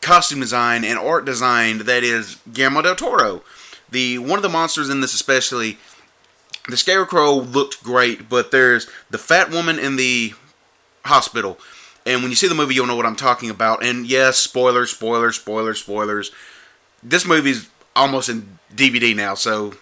costume 0.00 0.40
design 0.40 0.84
and 0.84 0.98
art 0.98 1.24
design 1.24 1.78
that 1.78 2.04
is 2.04 2.38
Guillermo 2.52 2.82
del 2.82 2.94
Toro. 2.94 3.42
The 3.90 4.18
one 4.18 4.38
of 4.38 4.42
the 4.42 4.48
monsters 4.50 4.90
in 4.90 5.00
this 5.00 5.14
especially 5.14 5.78
the 6.68 6.76
scarecrow 6.76 7.32
looked 7.34 7.82
great, 7.82 8.28
but 8.28 8.50
there's 8.50 8.88
the 9.10 9.18
fat 9.18 9.50
woman 9.50 9.78
in 9.78 9.96
the 9.96 10.34
hospital. 11.04 11.58
And 12.06 12.22
when 12.22 12.30
you 12.30 12.36
see 12.36 12.48
the 12.48 12.54
movie, 12.54 12.74
you'll 12.74 12.86
know 12.86 12.96
what 12.96 13.06
I'm 13.06 13.16
talking 13.16 13.50
about. 13.50 13.84
And 13.84 14.06
yes, 14.06 14.38
spoilers, 14.38 14.90
spoilers, 14.90 15.36
spoilers, 15.36 15.80
spoilers. 15.80 16.30
This 17.02 17.26
movie's 17.26 17.68
almost 17.96 18.28
in 18.28 18.58
DVD 18.74 19.14
now, 19.14 19.34
so 19.34 19.74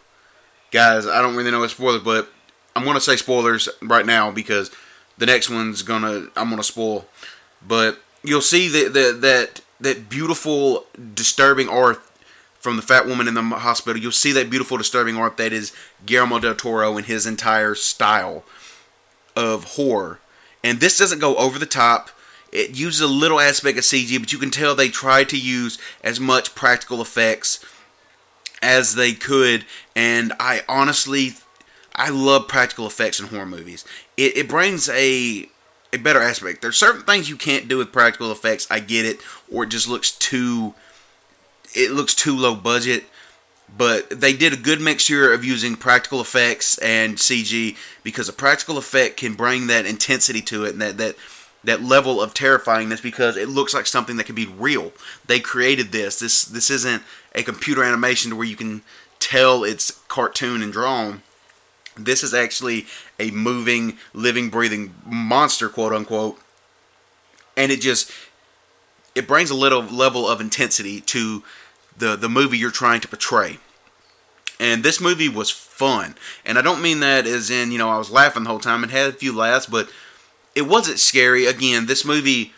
guys, 0.70 1.06
I 1.06 1.22
don't 1.22 1.36
really 1.36 1.50
know 1.50 1.60
what 1.60 1.70
spoilers, 1.70 2.02
but 2.02 2.28
I'm 2.74 2.84
gonna 2.84 3.00
say 3.00 3.16
spoilers 3.16 3.68
right 3.82 4.06
now 4.06 4.30
because 4.30 4.70
the 5.18 5.26
next 5.26 5.48
one's 5.50 5.82
gonna 5.82 6.28
I'm 6.36 6.50
gonna 6.50 6.62
spoil. 6.62 7.06
But 7.66 7.98
you'll 8.22 8.42
see 8.42 8.68
that 8.68 8.92
that 8.92 9.20
that 9.22 9.60
that 9.80 10.08
beautiful, 10.08 10.86
disturbing 11.14 11.68
art 11.68 12.02
from 12.66 12.74
the 12.74 12.82
fat 12.82 13.06
woman 13.06 13.28
in 13.28 13.34
the 13.34 13.42
hospital, 13.42 14.02
you'll 14.02 14.10
see 14.10 14.32
that 14.32 14.50
beautiful, 14.50 14.76
disturbing 14.76 15.16
art 15.16 15.36
that 15.36 15.52
is 15.52 15.72
Guillermo 16.04 16.40
del 16.40 16.56
Toro 16.56 16.96
and 16.96 17.06
his 17.06 17.24
entire 17.24 17.76
style 17.76 18.42
of 19.36 19.76
horror. 19.76 20.18
And 20.64 20.80
this 20.80 20.98
doesn't 20.98 21.20
go 21.20 21.36
over 21.36 21.60
the 21.60 21.64
top. 21.64 22.10
it 22.50 22.76
uses 22.76 23.00
a 23.00 23.06
little 23.06 23.38
aspect 23.38 23.78
of 23.78 23.84
CG, 23.84 24.18
but 24.18 24.32
you 24.32 24.38
can 24.40 24.50
tell 24.50 24.74
they 24.74 24.88
tried 24.88 25.28
to 25.28 25.38
use 25.38 25.78
as 26.02 26.18
much 26.18 26.56
practical 26.56 27.00
effects 27.00 27.64
as 28.60 28.96
they 28.96 29.12
could. 29.12 29.64
And 29.94 30.32
I 30.40 30.62
honestly, 30.68 31.34
I 31.94 32.08
love 32.08 32.48
practical 32.48 32.88
effects 32.88 33.20
in 33.20 33.28
horror 33.28 33.46
movies. 33.46 33.84
It, 34.16 34.36
it 34.36 34.48
brings 34.48 34.88
a 34.88 35.48
a 35.92 35.98
better 35.98 36.20
aspect. 36.20 36.62
There's 36.62 36.76
certain 36.76 37.02
things 37.02 37.30
you 37.30 37.36
can't 37.36 37.68
do 37.68 37.78
with 37.78 37.92
practical 37.92 38.32
effects. 38.32 38.66
I 38.68 38.80
get 38.80 39.06
it, 39.06 39.20
or 39.52 39.62
it 39.62 39.68
just 39.68 39.86
looks 39.86 40.10
too 40.10 40.74
it 41.76 41.92
looks 41.92 42.14
too 42.14 42.36
low 42.36 42.54
budget. 42.54 43.04
But 43.76 44.08
they 44.20 44.32
did 44.32 44.52
a 44.52 44.56
good 44.56 44.80
mixture 44.80 45.32
of 45.32 45.44
using 45.44 45.76
practical 45.76 46.20
effects 46.20 46.78
and 46.78 47.16
CG 47.16 47.76
because 48.02 48.28
a 48.28 48.32
practical 48.32 48.78
effect 48.78 49.16
can 49.16 49.34
bring 49.34 49.66
that 49.66 49.86
intensity 49.86 50.40
to 50.42 50.64
it 50.64 50.72
and 50.72 50.80
that 50.80 50.98
that 50.98 51.16
that 51.64 51.82
level 51.82 52.22
of 52.22 52.32
terrifyingness 52.32 53.02
because 53.02 53.36
it 53.36 53.48
looks 53.48 53.74
like 53.74 53.86
something 53.86 54.16
that 54.16 54.24
could 54.24 54.36
be 54.36 54.46
real. 54.46 54.92
They 55.26 55.40
created 55.40 55.90
this. 55.90 56.18
This 56.18 56.44
this 56.44 56.70
isn't 56.70 57.02
a 57.34 57.42
computer 57.42 57.82
animation 57.82 58.30
to 58.30 58.36
where 58.36 58.46
you 58.46 58.56
can 58.56 58.82
tell 59.18 59.64
it's 59.64 59.90
cartoon 60.08 60.62
and 60.62 60.72
drawn. 60.72 61.22
This 61.96 62.22
is 62.22 62.32
actually 62.32 62.86
a 63.18 63.30
moving, 63.30 63.98
living, 64.12 64.48
breathing 64.48 64.94
monster, 65.04 65.68
quote 65.68 65.92
unquote. 65.92 66.38
And 67.56 67.72
it 67.72 67.80
just 67.80 68.10
it 69.16 69.26
brings 69.26 69.50
a 69.50 69.54
little 69.54 69.82
level 69.82 70.28
of 70.28 70.40
intensity 70.40 71.00
to 71.00 71.42
the 71.96 72.16
the 72.16 72.28
movie 72.28 72.58
you're 72.58 72.70
trying 72.70 73.00
to 73.00 73.08
portray. 73.08 73.58
And 74.58 74.82
this 74.82 75.00
movie 75.00 75.28
was 75.28 75.50
fun. 75.50 76.14
And 76.44 76.58
I 76.58 76.62
don't 76.62 76.80
mean 76.80 77.00
that 77.00 77.26
as 77.26 77.50
in, 77.50 77.70
you 77.72 77.78
know, 77.78 77.90
I 77.90 77.98
was 77.98 78.10
laughing 78.10 78.44
the 78.44 78.48
whole 78.48 78.58
time 78.58 78.82
and 78.82 78.90
had 78.90 79.10
a 79.10 79.12
few 79.12 79.36
laughs, 79.36 79.66
but 79.66 79.90
it 80.54 80.62
wasn't 80.62 80.98
scary. 80.98 81.44
Again, 81.44 81.84
this 81.86 82.04
movie 82.04 82.54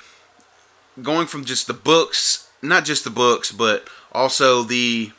going 1.02 1.26
from 1.26 1.44
just 1.44 1.66
the 1.66 1.74
books, 1.74 2.48
not 2.62 2.84
just 2.84 3.02
the 3.04 3.10
books, 3.10 3.50
but 3.50 3.88
also 4.12 4.62
the 4.62 5.12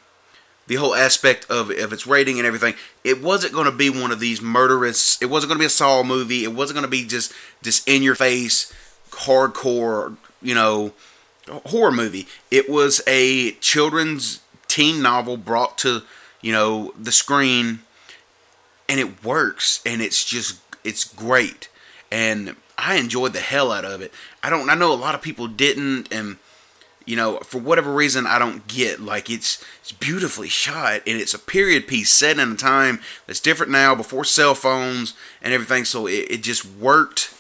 the 0.68 0.76
whole 0.76 0.94
aspect 0.94 1.48
of, 1.50 1.72
of 1.72 1.92
its 1.92 2.06
rating 2.06 2.38
and 2.38 2.46
everything, 2.46 2.76
it 3.04 3.24
wasn't 3.24 3.52
going 3.52 3.66
to 3.66 3.72
be 3.72 3.90
one 3.90 4.12
of 4.12 4.20
these 4.20 4.40
murderous. 4.40 5.20
It 5.20 5.26
wasn't 5.26 5.50
going 5.50 5.58
to 5.58 5.64
be 5.64 5.66
a 5.66 5.70
Saw 5.70 6.04
movie. 6.04 6.44
It 6.44 6.54
wasn't 6.54 6.76
going 6.76 6.84
to 6.84 6.88
be 6.88 7.06
just 7.06 7.34
just 7.64 7.88
in 7.88 8.04
your 8.04 8.14
face, 8.16 8.72
hardcore, 9.10 10.16
you 10.42 10.54
know, 10.54 10.94
horror 11.50 11.92
movie. 11.92 12.28
It 12.52 12.70
was 12.70 13.02
a 13.08 13.52
children's 13.54 14.42
teen 14.68 15.02
novel 15.02 15.38
brought 15.38 15.78
to 15.80 16.04
you 16.42 16.54
know 16.54 16.94
the 16.98 17.12
screen, 17.12 17.80
and 18.88 19.00
it 19.00 19.24
works, 19.24 19.82
and 19.86 20.02
it's 20.02 20.24
just 20.24 20.60
it's 20.84 21.04
great, 21.04 21.70
and 22.12 22.56
I 22.78 22.96
enjoyed 22.96 23.34
the 23.34 23.40
hell 23.40 23.72
out 23.72 23.86
of 23.86 24.02
it. 24.02 24.14
I 24.42 24.50
don't. 24.50 24.70
I 24.70 24.76
know 24.76 24.94
a 24.94 24.96
lot 24.96 25.16
of 25.16 25.22
people 25.22 25.48
didn't, 25.48 26.12
and 26.14 26.38
you 27.06 27.16
know, 27.16 27.40
for 27.40 27.58
whatever 27.58 27.92
reason, 27.92 28.28
I 28.28 28.40
don't 28.40 28.68
get. 28.68 29.00
Like 29.02 29.30
it's 29.30 29.64
it's 29.82 29.92
beautifully 29.92 30.48
shot, 30.48 31.02
and 31.06 31.20
it's 31.20 31.34
a 31.34 31.40
period 31.40 31.88
piece 31.88 32.12
set 32.12 32.40
in 32.40 32.52
a 32.52 32.56
time 32.56 33.02
that's 33.26 33.40
different 33.40 33.72
now, 33.72 33.96
before 33.96 34.24
cell 34.24 34.56
phones 34.56 35.14
and 35.42 35.54
everything. 35.54 35.86
So 35.86 36.08
it, 36.08 36.28
it 36.30 36.44
just 36.44 36.66
worked. 36.66 37.34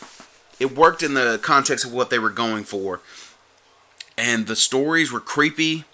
It 0.60 0.76
worked 0.76 1.04
in 1.04 1.14
the 1.14 1.40
context 1.42 1.86
of 1.86 1.94
what 1.94 2.10
they 2.10 2.20
were 2.20 2.30
going 2.30 2.66
for, 2.66 3.00
and 4.20 4.48
the 4.48 4.56
stories 4.56 5.12
were 5.12 5.22
creepy. 5.22 5.86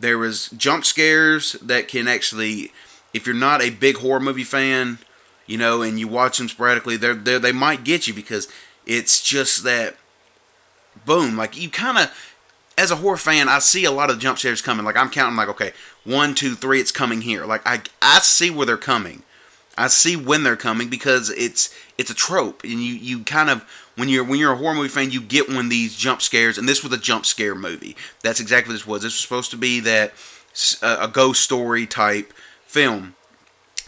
There 0.00 0.18
was 0.18 0.48
jump 0.50 0.84
scares 0.84 1.52
that 1.62 1.88
can 1.88 2.08
actually, 2.08 2.72
if 3.12 3.26
you're 3.26 3.34
not 3.34 3.62
a 3.62 3.70
big 3.70 3.98
horror 3.98 4.20
movie 4.20 4.44
fan, 4.44 4.98
you 5.46 5.58
know, 5.58 5.82
and 5.82 6.00
you 6.00 6.08
watch 6.08 6.38
them 6.38 6.48
sporadically, 6.48 6.96
they 6.96 7.12
they 7.12 7.52
might 7.52 7.84
get 7.84 8.08
you 8.08 8.14
because 8.14 8.48
it's 8.86 9.22
just 9.22 9.62
that 9.64 9.96
boom, 11.04 11.36
like 11.36 11.60
you 11.60 11.70
kind 11.70 11.98
of 11.98 12.34
as 12.78 12.90
a 12.90 12.96
horror 12.96 13.16
fan, 13.16 13.48
I 13.48 13.58
see 13.60 13.84
a 13.84 13.90
lot 13.90 14.10
of 14.10 14.18
jump 14.18 14.38
scares 14.38 14.60
coming. 14.60 14.84
Like 14.84 14.96
I'm 14.96 15.10
counting, 15.10 15.36
like 15.36 15.48
okay, 15.48 15.72
one, 16.04 16.34
two, 16.34 16.54
three, 16.54 16.80
it's 16.80 16.92
coming 16.92 17.20
here. 17.20 17.46
Like 17.46 17.62
I, 17.64 17.82
I 18.02 18.18
see 18.20 18.50
where 18.50 18.66
they're 18.66 18.76
coming. 18.76 19.22
I 19.76 19.88
see 19.88 20.16
when 20.16 20.42
they're 20.42 20.56
coming 20.56 20.88
because 20.88 21.30
it's 21.30 21.74
it's 21.98 22.10
a 22.10 22.14
trope, 22.14 22.62
and 22.64 22.82
you 22.82 22.94
you 22.94 23.24
kind 23.24 23.50
of 23.50 23.64
when 23.96 24.08
you're 24.08 24.24
when 24.24 24.38
you're 24.38 24.52
a 24.52 24.56
horror 24.56 24.74
movie 24.74 24.88
fan, 24.88 25.10
you 25.10 25.20
get 25.20 25.48
when 25.48 25.68
these 25.68 25.96
jump 25.96 26.22
scares, 26.22 26.56
and 26.58 26.68
this 26.68 26.82
was 26.82 26.92
a 26.92 26.98
jump 26.98 27.26
scare 27.26 27.54
movie. 27.54 27.96
That's 28.22 28.40
exactly 28.40 28.72
what 28.72 28.74
this 28.74 28.86
was. 28.86 29.02
This 29.02 29.12
was 29.12 29.20
supposed 29.20 29.50
to 29.50 29.56
be 29.56 29.80
that 29.80 30.12
uh, 30.82 30.98
a 31.00 31.08
ghost 31.08 31.42
story 31.42 31.86
type 31.86 32.32
film, 32.66 33.14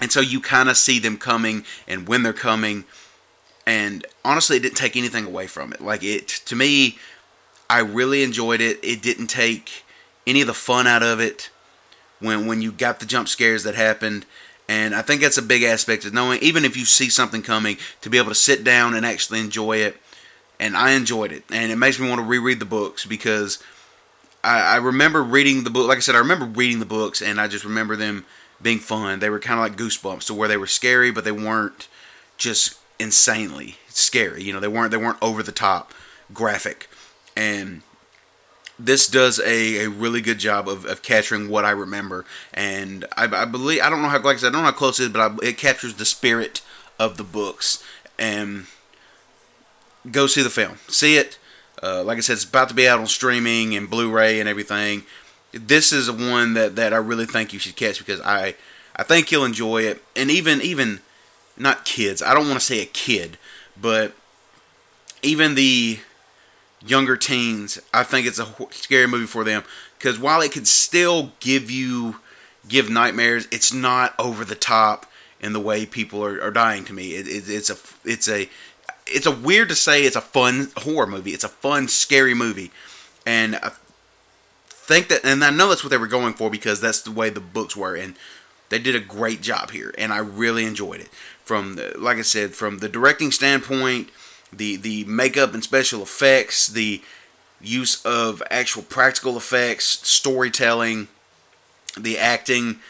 and 0.00 0.12
so 0.12 0.20
you 0.20 0.40
kind 0.40 0.68
of 0.68 0.76
see 0.76 0.98
them 0.98 1.16
coming 1.16 1.64
and 1.86 2.06
when 2.08 2.22
they're 2.22 2.32
coming. 2.32 2.84
And 3.66 4.06
honestly, 4.24 4.56
it 4.56 4.62
didn't 4.62 4.78
take 4.78 4.96
anything 4.96 5.26
away 5.26 5.46
from 5.46 5.72
it. 5.72 5.80
Like 5.80 6.02
it 6.02 6.28
to 6.28 6.56
me, 6.56 6.98
I 7.68 7.80
really 7.80 8.22
enjoyed 8.22 8.60
it. 8.60 8.78
It 8.82 9.02
didn't 9.02 9.26
take 9.26 9.84
any 10.26 10.40
of 10.42 10.46
the 10.46 10.54
fun 10.54 10.86
out 10.86 11.02
of 11.02 11.20
it 11.20 11.50
when 12.20 12.46
when 12.46 12.62
you 12.62 12.72
got 12.72 13.00
the 13.00 13.06
jump 13.06 13.28
scares 13.28 13.62
that 13.64 13.74
happened. 13.74 14.26
And 14.68 14.94
I 14.94 15.02
think 15.02 15.22
that's 15.22 15.38
a 15.38 15.42
big 15.42 15.62
aspect 15.62 16.04
of 16.04 16.12
knowing, 16.12 16.40
even 16.40 16.64
if 16.64 16.76
you 16.76 16.84
see 16.84 17.08
something 17.08 17.42
coming, 17.42 17.78
to 18.02 18.10
be 18.10 18.18
able 18.18 18.28
to 18.28 18.34
sit 18.34 18.64
down 18.64 18.94
and 18.94 19.06
actually 19.06 19.40
enjoy 19.40 19.78
it. 19.78 19.96
And 20.60 20.76
I 20.76 20.90
enjoyed 20.90 21.30
it, 21.30 21.44
and 21.52 21.70
it 21.70 21.76
makes 21.76 22.00
me 22.00 22.08
want 22.08 22.20
to 22.20 22.26
reread 22.26 22.58
the 22.58 22.64
books 22.64 23.06
because 23.06 23.62
I, 24.42 24.74
I 24.74 24.76
remember 24.76 25.22
reading 25.22 25.62
the 25.62 25.70
book. 25.70 25.86
Like 25.86 25.98
I 25.98 26.00
said, 26.00 26.16
I 26.16 26.18
remember 26.18 26.46
reading 26.46 26.80
the 26.80 26.84
books, 26.84 27.22
and 27.22 27.40
I 27.40 27.46
just 27.46 27.64
remember 27.64 27.94
them 27.94 28.24
being 28.60 28.80
fun. 28.80 29.20
They 29.20 29.30
were 29.30 29.38
kind 29.38 29.60
of 29.60 29.64
like 29.64 29.78
goosebumps, 29.78 30.26
to 30.26 30.34
where 30.34 30.48
they 30.48 30.56
were 30.56 30.66
scary, 30.66 31.12
but 31.12 31.22
they 31.24 31.32
weren't 31.32 31.86
just 32.36 32.76
insanely 32.98 33.76
scary. 33.88 34.42
You 34.42 34.52
know, 34.52 34.58
they 34.58 34.68
weren't 34.68 34.90
they 34.90 34.96
weren't 34.96 35.22
over 35.22 35.44
the 35.44 35.52
top 35.52 35.92
graphic 36.32 36.88
and 37.36 37.82
this 38.78 39.08
does 39.08 39.40
a, 39.40 39.84
a 39.84 39.88
really 39.88 40.20
good 40.20 40.38
job 40.38 40.68
of, 40.68 40.84
of 40.84 41.02
capturing 41.02 41.48
what 41.48 41.64
I 41.64 41.70
remember, 41.70 42.24
and 42.54 43.04
I, 43.16 43.24
I 43.24 43.44
believe 43.44 43.82
I 43.82 43.90
don't 43.90 44.02
know 44.02 44.08
how 44.08 44.20
like 44.20 44.36
I 44.36 44.40
said 44.40 44.48
I 44.48 44.52
don't 44.52 44.62
know 44.62 44.70
how 44.70 44.72
close 44.72 45.00
it 45.00 45.04
is, 45.04 45.08
but 45.10 45.20
I, 45.20 45.46
it 45.46 45.58
captures 45.58 45.94
the 45.94 46.04
spirit 46.04 46.62
of 46.98 47.16
the 47.16 47.24
books. 47.24 47.82
And 48.20 48.66
go 50.10 50.26
see 50.26 50.42
the 50.42 50.50
film, 50.50 50.78
see 50.88 51.16
it. 51.16 51.38
Uh, 51.80 52.02
like 52.02 52.18
I 52.18 52.20
said, 52.20 52.32
it's 52.34 52.44
about 52.44 52.68
to 52.70 52.74
be 52.74 52.88
out 52.88 52.98
on 52.98 53.06
streaming 53.06 53.76
and 53.76 53.88
Blu-ray 53.88 54.40
and 54.40 54.48
everything. 54.48 55.04
This 55.52 55.92
is 55.92 56.10
one 56.10 56.54
that, 56.54 56.74
that 56.74 56.92
I 56.92 56.96
really 56.96 57.26
think 57.26 57.52
you 57.52 57.60
should 57.60 57.76
catch 57.76 57.98
because 57.98 58.20
I 58.22 58.56
I 58.96 59.04
think 59.04 59.30
you'll 59.30 59.44
enjoy 59.44 59.82
it, 59.82 60.02
and 60.16 60.30
even 60.30 60.60
even 60.60 61.00
not 61.56 61.84
kids. 61.84 62.22
I 62.22 62.34
don't 62.34 62.48
want 62.48 62.58
to 62.58 62.64
say 62.64 62.80
a 62.80 62.86
kid, 62.86 63.38
but 63.80 64.12
even 65.22 65.54
the 65.54 66.00
younger 66.84 67.16
teens, 67.16 67.80
I 67.92 68.04
think 68.04 68.26
it's 68.26 68.38
a 68.38 68.46
scary 68.70 69.06
movie 69.06 69.26
for 69.26 69.44
them 69.44 69.64
because 69.98 70.18
while 70.18 70.40
it 70.40 70.52
could 70.52 70.68
still 70.68 71.32
give 71.40 71.70
you 71.70 72.20
give 72.68 72.90
nightmares, 72.90 73.48
it's 73.50 73.72
not 73.72 74.14
over 74.18 74.44
the 74.44 74.54
top 74.54 75.06
in 75.40 75.52
the 75.52 75.60
way 75.60 75.86
people 75.86 76.24
are, 76.24 76.40
are 76.42 76.50
dying. 76.50 76.84
To 76.84 76.92
me, 76.92 77.14
it, 77.14 77.26
it, 77.26 77.48
it's 77.48 77.70
a 77.70 77.76
it's 78.04 78.28
a 78.28 78.48
it's 79.06 79.26
a 79.26 79.32
weird 79.32 79.68
to 79.70 79.74
say 79.74 80.04
it's 80.04 80.16
a 80.16 80.20
fun 80.20 80.70
horror 80.76 81.06
movie. 81.06 81.32
It's 81.32 81.44
a 81.44 81.48
fun 81.48 81.88
scary 81.88 82.34
movie, 82.34 82.70
and 83.26 83.56
I 83.56 83.72
think 84.68 85.08
that 85.08 85.24
and 85.24 85.44
I 85.44 85.50
know 85.50 85.68
that's 85.68 85.82
what 85.82 85.90
they 85.90 85.98
were 85.98 86.06
going 86.06 86.34
for 86.34 86.50
because 86.50 86.80
that's 86.80 87.02
the 87.02 87.12
way 87.12 87.30
the 87.30 87.40
books 87.40 87.76
were 87.76 87.94
and. 87.94 88.14
They 88.70 88.78
did 88.78 88.94
a 88.94 89.00
great 89.00 89.40
job 89.40 89.70
here, 89.70 89.94
and 89.96 90.12
I 90.12 90.18
really 90.18 90.66
enjoyed 90.66 91.00
it. 91.00 91.08
From 91.42 91.76
the, 91.76 91.94
like 91.96 92.18
I 92.18 92.20
said, 92.20 92.54
from 92.54 92.80
the 92.80 92.88
directing 92.90 93.32
standpoint, 93.32 94.10
the 94.52 94.76
the 94.76 95.04
makeup 95.04 95.54
and 95.54 95.62
special 95.62 96.02
effects, 96.02 96.66
the 96.66 97.02
use 97.60 98.04
of 98.04 98.42
actual 98.50 98.82
practical 98.82 99.36
effects, 99.36 99.86
storytelling, 100.08 101.08
the 101.96 102.18
acting. 102.18 102.80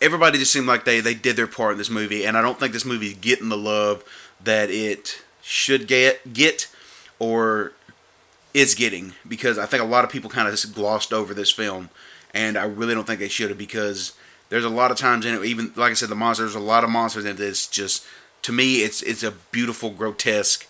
Everybody 0.00 0.38
just 0.38 0.52
seemed 0.52 0.66
like 0.66 0.84
they, 0.84 0.98
they 0.98 1.14
did 1.14 1.36
their 1.36 1.46
part 1.46 1.72
in 1.72 1.78
this 1.78 1.90
movie, 1.90 2.24
and 2.26 2.36
I 2.36 2.42
don't 2.42 2.58
think 2.58 2.72
this 2.72 2.84
movie 2.84 3.08
is 3.08 3.14
getting 3.14 3.48
the 3.48 3.56
love 3.56 4.02
that 4.42 4.70
it 4.70 5.22
should 5.42 5.86
get 5.86 6.32
get 6.32 6.68
or 7.18 7.72
is 8.54 8.74
getting 8.74 9.14
because 9.26 9.58
I 9.58 9.66
think 9.66 9.82
a 9.82 9.86
lot 9.86 10.04
of 10.04 10.10
people 10.10 10.28
kind 10.28 10.48
of 10.48 10.54
just 10.54 10.74
glossed 10.74 11.12
over 11.12 11.34
this 11.34 11.50
film, 11.50 11.90
and 12.34 12.56
I 12.56 12.64
really 12.64 12.94
don't 12.94 13.06
think 13.06 13.20
they 13.20 13.28
should 13.28 13.50
have 13.50 13.58
because 13.58 14.12
there's 14.48 14.64
a 14.64 14.70
lot 14.70 14.90
of 14.90 14.96
times 14.96 15.24
in 15.24 15.34
it, 15.34 15.44
even 15.44 15.72
like 15.76 15.92
I 15.92 15.94
said, 15.94 16.08
the 16.08 16.14
monsters, 16.14 16.54
a 16.54 16.60
lot 16.60 16.84
of 16.84 16.90
monsters 16.90 17.24
in 17.24 17.36
this 17.36 17.66
just 17.66 18.04
to 18.42 18.52
me, 18.52 18.82
it's 18.82 19.02
it's 19.02 19.22
a 19.22 19.30
beautiful, 19.30 19.90
grotesque, 19.90 20.66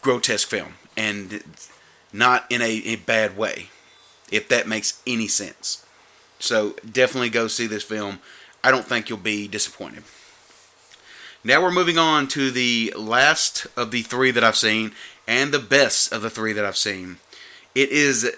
grotesque 0.00 0.48
film, 0.48 0.74
and 0.96 1.42
not 2.12 2.44
in 2.50 2.60
a, 2.60 2.82
a 2.84 2.96
bad 2.96 3.36
way, 3.36 3.70
if 4.30 4.48
that 4.48 4.68
makes 4.68 5.00
any 5.06 5.28
sense. 5.28 5.86
So 6.38 6.74
definitely 6.90 7.30
go 7.30 7.46
see 7.46 7.66
this 7.66 7.84
film. 7.84 8.18
I 8.64 8.70
don't 8.70 8.84
think 8.84 9.08
you'll 9.08 9.18
be 9.18 9.48
disappointed. 9.48 10.02
Now 11.44 11.62
we're 11.62 11.72
moving 11.72 11.98
on 11.98 12.28
to 12.28 12.50
the 12.50 12.92
last 12.96 13.66
of 13.76 13.90
the 13.90 14.02
three 14.02 14.30
that 14.32 14.44
I've 14.44 14.56
seen, 14.56 14.92
and 15.26 15.52
the 15.52 15.58
best 15.58 16.12
of 16.12 16.22
the 16.22 16.30
three 16.30 16.52
that 16.52 16.64
I've 16.64 16.76
seen. 16.76 17.18
It 17.74 17.90
is 17.90 18.36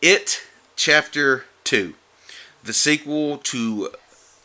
It 0.00 0.42
Chapter 0.76 1.46
2, 1.64 1.94
the 2.62 2.72
sequel 2.72 3.38
to 3.38 3.90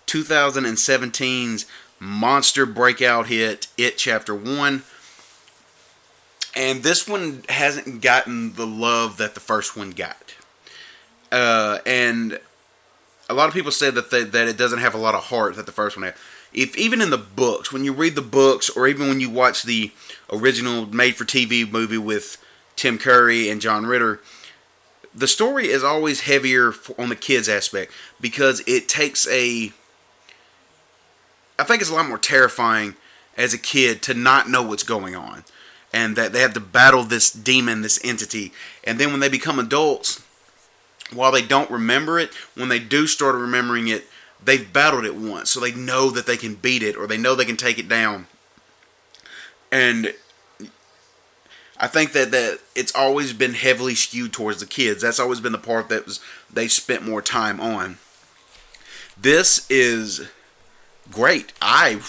2017's 0.08 1.66
monster 2.02 2.66
breakout 2.66 3.28
hit, 3.28 3.68
It 3.78 3.96
Chapter 3.96 4.34
1. 4.34 4.82
and 6.56 6.82
this 6.84 7.08
one 7.08 7.44
hasn't 7.48 8.02
gotten 8.02 8.54
the 8.56 8.66
love 8.66 9.18
that 9.18 9.36
the 9.36 9.40
first 9.40 9.78
one 9.78 9.92
got. 9.92 10.36
Uh, 11.32 11.78
and 11.86 12.40
a 13.30 13.34
lot 13.36 13.48
of 13.48 13.54
people 13.54 13.72
say 13.72 13.92
that 13.92 14.10
they, 14.10 14.24
that 14.24 14.48
it 14.48 14.58
doesn't 14.58 14.80
have 14.80 14.96
a 14.96 14.98
lot 14.98 15.14
of 15.14 15.26
heart 15.26 15.56
that 15.56 15.68
the 15.68 15.72
first 15.72 15.96
one 15.96 16.04
had. 16.04 16.16
If 16.52 16.76
even 16.76 17.02
in 17.02 17.12
the 17.12 17.18
books, 17.20 17.72
when 17.72 17.86
you 17.86 17.94
read 17.94 18.16
the 18.16 18.22
books, 18.22 18.70
or 18.70 18.88
even 18.88 19.08
when 19.08 19.22
you 19.22 19.30
watch 19.30 19.64
the 19.64 19.92
original 20.30 20.88
made-for-TV 20.88 21.72
movie 21.72 22.00
with 22.00 22.44
Tim 22.76 22.98
Curry 22.98 23.48
and 23.48 23.62
John 23.62 23.86
Ritter, 23.86 24.20
the 25.14 25.28
story 25.28 25.68
is 25.68 25.84
always 25.84 26.22
heavier 26.22 26.74
on 26.98 27.10
the 27.10 27.16
kids 27.16 27.48
aspect 27.48 27.92
because 28.20 28.62
it 28.66 28.90
takes 28.90 29.28
a. 29.28 29.72
I 31.60 31.64
think 31.64 31.82
it's 31.82 31.92
a 31.92 31.94
lot 31.94 32.08
more 32.08 32.18
terrifying 32.18 32.96
as 33.38 33.54
a 33.54 33.58
kid 33.58 34.02
to 34.04 34.14
not 34.14 34.50
know 34.50 34.62
what's 34.62 34.84
going 34.84 35.16
on 35.16 35.44
and 35.94 36.16
that 36.16 36.34
they 36.34 36.40
have 36.40 36.54
to 36.54 36.60
battle 36.60 37.04
this 37.04 37.32
demon, 37.32 37.82
this 37.82 38.00
entity. 38.04 38.52
And 38.84 39.00
then 39.00 39.12
when 39.12 39.20
they 39.20 39.30
become 39.30 39.60
adults, 39.60 40.24
while 41.14 41.32
they 41.32 41.42
don't 41.42 41.70
remember 41.70 42.18
it, 42.18 42.34
when 42.56 42.70
they 42.70 42.80
do 42.80 43.08
start 43.08 43.36
remembering 43.36 43.88
it, 43.88 44.08
they've 44.44 44.72
battled 44.72 45.06
it 45.06 45.16
once, 45.16 45.52
so 45.52 45.60
they 45.60 45.74
know 45.74 46.10
that 46.10 46.26
they 46.26 46.38
can 46.38 46.56
beat 46.56 46.82
it 46.82 46.96
or 46.96 47.08
they 47.08 47.18
know 47.18 47.36
they 47.36 47.46
can 47.46 47.58
take 47.58 47.78
it 47.78 47.90
down. 47.90 48.28
And 49.72 50.14
I 51.78 51.88
think 51.88 52.14
that 52.14 52.32
that 52.32 52.60
it's 52.76 52.94
always 52.96 53.34
been 53.34 53.54
heavily 53.54 53.96
skewed 53.96 54.34
towards 54.34 54.60
the 54.60 54.66
kids. 54.66 55.02
That's 55.02 55.20
always 55.20 55.40
been 55.40 55.52
the 55.52 55.58
part 55.58 55.90
that 55.90 56.06
was 56.06 56.20
they 56.52 56.68
spent 56.68 57.06
more 57.06 57.22
time 57.22 57.60
on. 57.60 57.98
This 59.20 59.70
is 59.70 60.30
great. 61.10 61.54
I 61.62 62.00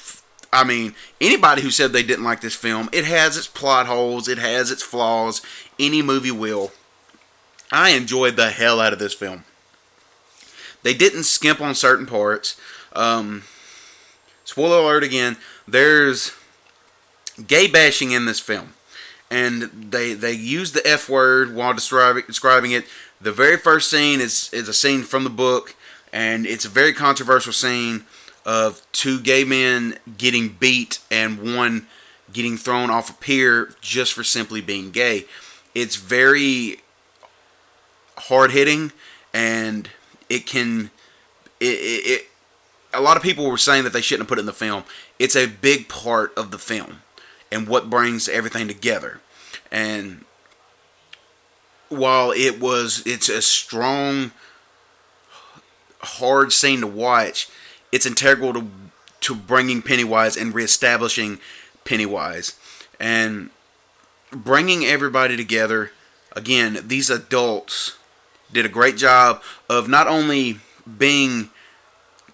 I 0.52 0.64
mean, 0.64 0.94
anybody 1.20 1.62
who 1.62 1.70
said 1.70 1.92
they 1.92 2.02
didn't 2.02 2.24
like 2.24 2.42
this 2.42 2.54
film, 2.54 2.90
it 2.92 3.04
has 3.06 3.36
its 3.38 3.46
plot 3.46 3.86
holes, 3.86 4.28
it 4.28 4.38
has 4.38 4.70
its 4.70 4.82
flaws. 4.82 5.40
Any 5.78 6.02
movie 6.02 6.30
will. 6.30 6.72
I 7.70 7.90
enjoyed 7.90 8.36
the 8.36 8.50
hell 8.50 8.78
out 8.78 8.92
of 8.92 8.98
this 8.98 9.14
film. 9.14 9.44
They 10.82 10.92
didn't 10.92 11.24
skimp 11.24 11.60
on 11.60 11.74
certain 11.74 12.04
parts. 12.04 12.60
Um, 12.92 13.44
spoiler 14.44 14.78
alert 14.78 15.04
again, 15.04 15.38
there's 15.66 16.32
gay 17.46 17.66
bashing 17.66 18.10
in 18.10 18.26
this 18.26 18.40
film. 18.40 18.74
And 19.30 19.62
they 19.90 20.12
they 20.12 20.32
use 20.32 20.72
the 20.72 20.86
F 20.86 21.08
word 21.08 21.54
while 21.54 21.72
describing 21.72 22.24
describing 22.26 22.72
it. 22.72 22.84
The 23.18 23.32
very 23.32 23.56
first 23.56 23.90
scene 23.90 24.20
is, 24.20 24.50
is 24.52 24.68
a 24.68 24.74
scene 24.74 25.04
from 25.04 25.24
the 25.24 25.30
book, 25.30 25.74
and 26.12 26.44
it's 26.44 26.66
a 26.66 26.68
very 26.68 26.92
controversial 26.92 27.54
scene 27.54 28.04
of 28.44 28.84
two 28.92 29.20
gay 29.20 29.44
men 29.44 29.98
getting 30.18 30.48
beat 30.48 30.98
and 31.10 31.54
one 31.56 31.86
getting 32.32 32.56
thrown 32.56 32.90
off 32.90 33.10
a 33.10 33.12
pier 33.14 33.74
just 33.80 34.12
for 34.12 34.24
simply 34.24 34.60
being 34.60 34.90
gay. 34.90 35.26
It's 35.74 35.96
very 35.96 36.80
hard 38.16 38.52
hitting 38.52 38.92
and 39.32 39.88
it 40.28 40.46
can 40.46 40.90
it, 41.60 41.66
it, 41.66 42.06
it, 42.06 42.26
a 42.92 43.00
lot 43.00 43.16
of 43.16 43.22
people 43.22 43.48
were 43.48 43.58
saying 43.58 43.84
that 43.84 43.92
they 43.92 44.00
shouldn't 44.00 44.22
have 44.22 44.28
put 44.28 44.38
it 44.38 44.40
in 44.40 44.46
the 44.46 44.52
film. 44.52 44.84
It's 45.18 45.36
a 45.36 45.46
big 45.46 45.88
part 45.88 46.36
of 46.36 46.50
the 46.50 46.58
film 46.58 47.02
and 47.50 47.68
what 47.68 47.88
brings 47.88 48.28
everything 48.28 48.68
together. 48.68 49.20
And 49.70 50.24
while 51.88 52.32
it 52.32 52.60
was 52.60 53.02
it's 53.06 53.28
a 53.28 53.42
strong 53.42 54.32
hard 56.00 56.52
scene 56.52 56.80
to 56.80 56.86
watch, 56.86 57.48
it's 57.92 58.06
integral 58.06 58.52
to 58.54 58.66
to 59.20 59.34
bringing 59.36 59.82
Pennywise 59.82 60.36
and 60.36 60.52
reestablishing 60.52 61.38
Pennywise 61.84 62.58
and 62.98 63.50
bringing 64.32 64.84
everybody 64.84 65.36
together. 65.36 65.92
Again, 66.34 66.80
these 66.86 67.08
adults 67.08 67.96
did 68.52 68.66
a 68.66 68.70
great 68.70 68.96
job 68.96 69.42
of 69.68 69.88
not 69.88 70.08
only 70.08 70.58
being 70.98 71.50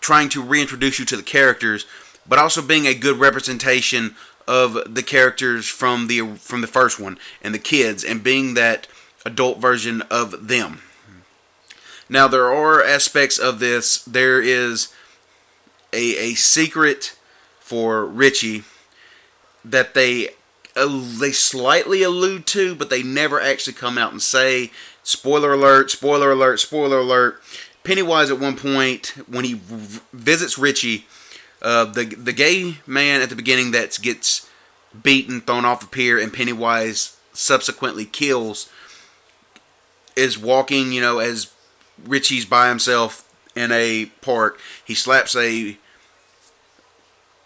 trying 0.01 0.29
to 0.31 0.43
reintroduce 0.43 0.99
you 0.99 1.05
to 1.05 1.17
the 1.17 1.23
characters, 1.23 1.85
but 2.27 2.39
also 2.39 2.63
being 2.63 2.87
a 2.87 2.95
good 2.95 3.19
representation 3.19 4.15
of 4.47 4.95
the 4.95 5.03
characters 5.03 5.69
from 5.69 6.07
the 6.07 6.37
from 6.37 6.63
the 6.63 6.67
first 6.67 6.99
one 6.99 7.19
and 7.43 7.55
the 7.55 7.59
kids 7.59 8.03
and 8.03 8.25
being 8.25 8.55
that 8.55 8.87
adult 9.27 9.59
version 9.59 10.03
of 10.11 10.49
them. 10.49 10.81
Now 12.09 12.29
there 12.29 12.53
are 12.53 12.83
aspects 12.83 13.39
of 13.39 13.59
this. 13.59 14.03
There 14.05 14.41
is 14.41 14.89
a, 15.93 16.17
a 16.17 16.35
secret 16.35 17.17
for 17.61 18.07
Richie 18.07 18.65
that 19.65 19.95
they 19.95 20.31
uh, 20.77 21.03
they 21.19 21.33
slightly 21.33 22.03
allude 22.03 22.47
to, 22.47 22.75
but 22.75 22.91
they 22.91 23.03
never 23.03 23.41
actually 23.41 23.75
come 23.75 23.99
out 23.99 24.13
and 24.13 24.23
say. 24.23 24.71
Spoiler 25.03 25.55
alert! 25.55 25.91
Spoiler 25.91 26.33
alert! 26.33 26.61
Spoiler 26.61 26.99
alert! 26.99 27.43
Pennywise 27.85 28.31
at 28.31 28.39
one 28.39 28.57
point 28.57 29.15
when 29.27 29.45
he 29.45 29.55
v- 29.55 30.01
visits 30.13 30.59
Richie, 30.59 31.07
uh, 31.63 31.85
the 31.87 32.05
the 32.05 32.33
gay 32.33 32.79
man 32.87 33.21
at 33.21 33.29
the 33.29 33.37
beginning 33.37 33.71
that 33.73 33.99
gets 34.01 34.49
beaten, 35.03 35.41
thrown 35.41 35.65
off 35.65 35.85
a 35.85 35.87
pier, 35.87 36.19
and 36.19 36.33
Pennywise 36.33 37.17
subsequently 37.33 38.05
kills, 38.05 38.71
is 40.17 40.39
walking. 40.39 40.93
You 40.93 41.01
know, 41.01 41.19
as 41.19 41.53
Richie's 42.05 42.47
by 42.47 42.69
himself 42.69 43.28
in 43.59 43.73
a 43.73 44.07
park. 44.21 44.61
He 44.85 44.95
slaps 44.95 45.35
a 45.35 45.77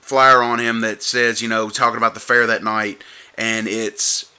flyer 0.00 0.42
on 0.42 0.58
him 0.58 0.82
that 0.82 1.02
says, 1.02 1.40
you 1.40 1.48
know, 1.48 1.70
talking 1.70 1.96
about 1.96 2.14
the 2.14 2.20
fair 2.20 2.46
that 2.46 2.62
night, 2.62 3.02
and 3.38 3.66
it's 3.66 4.30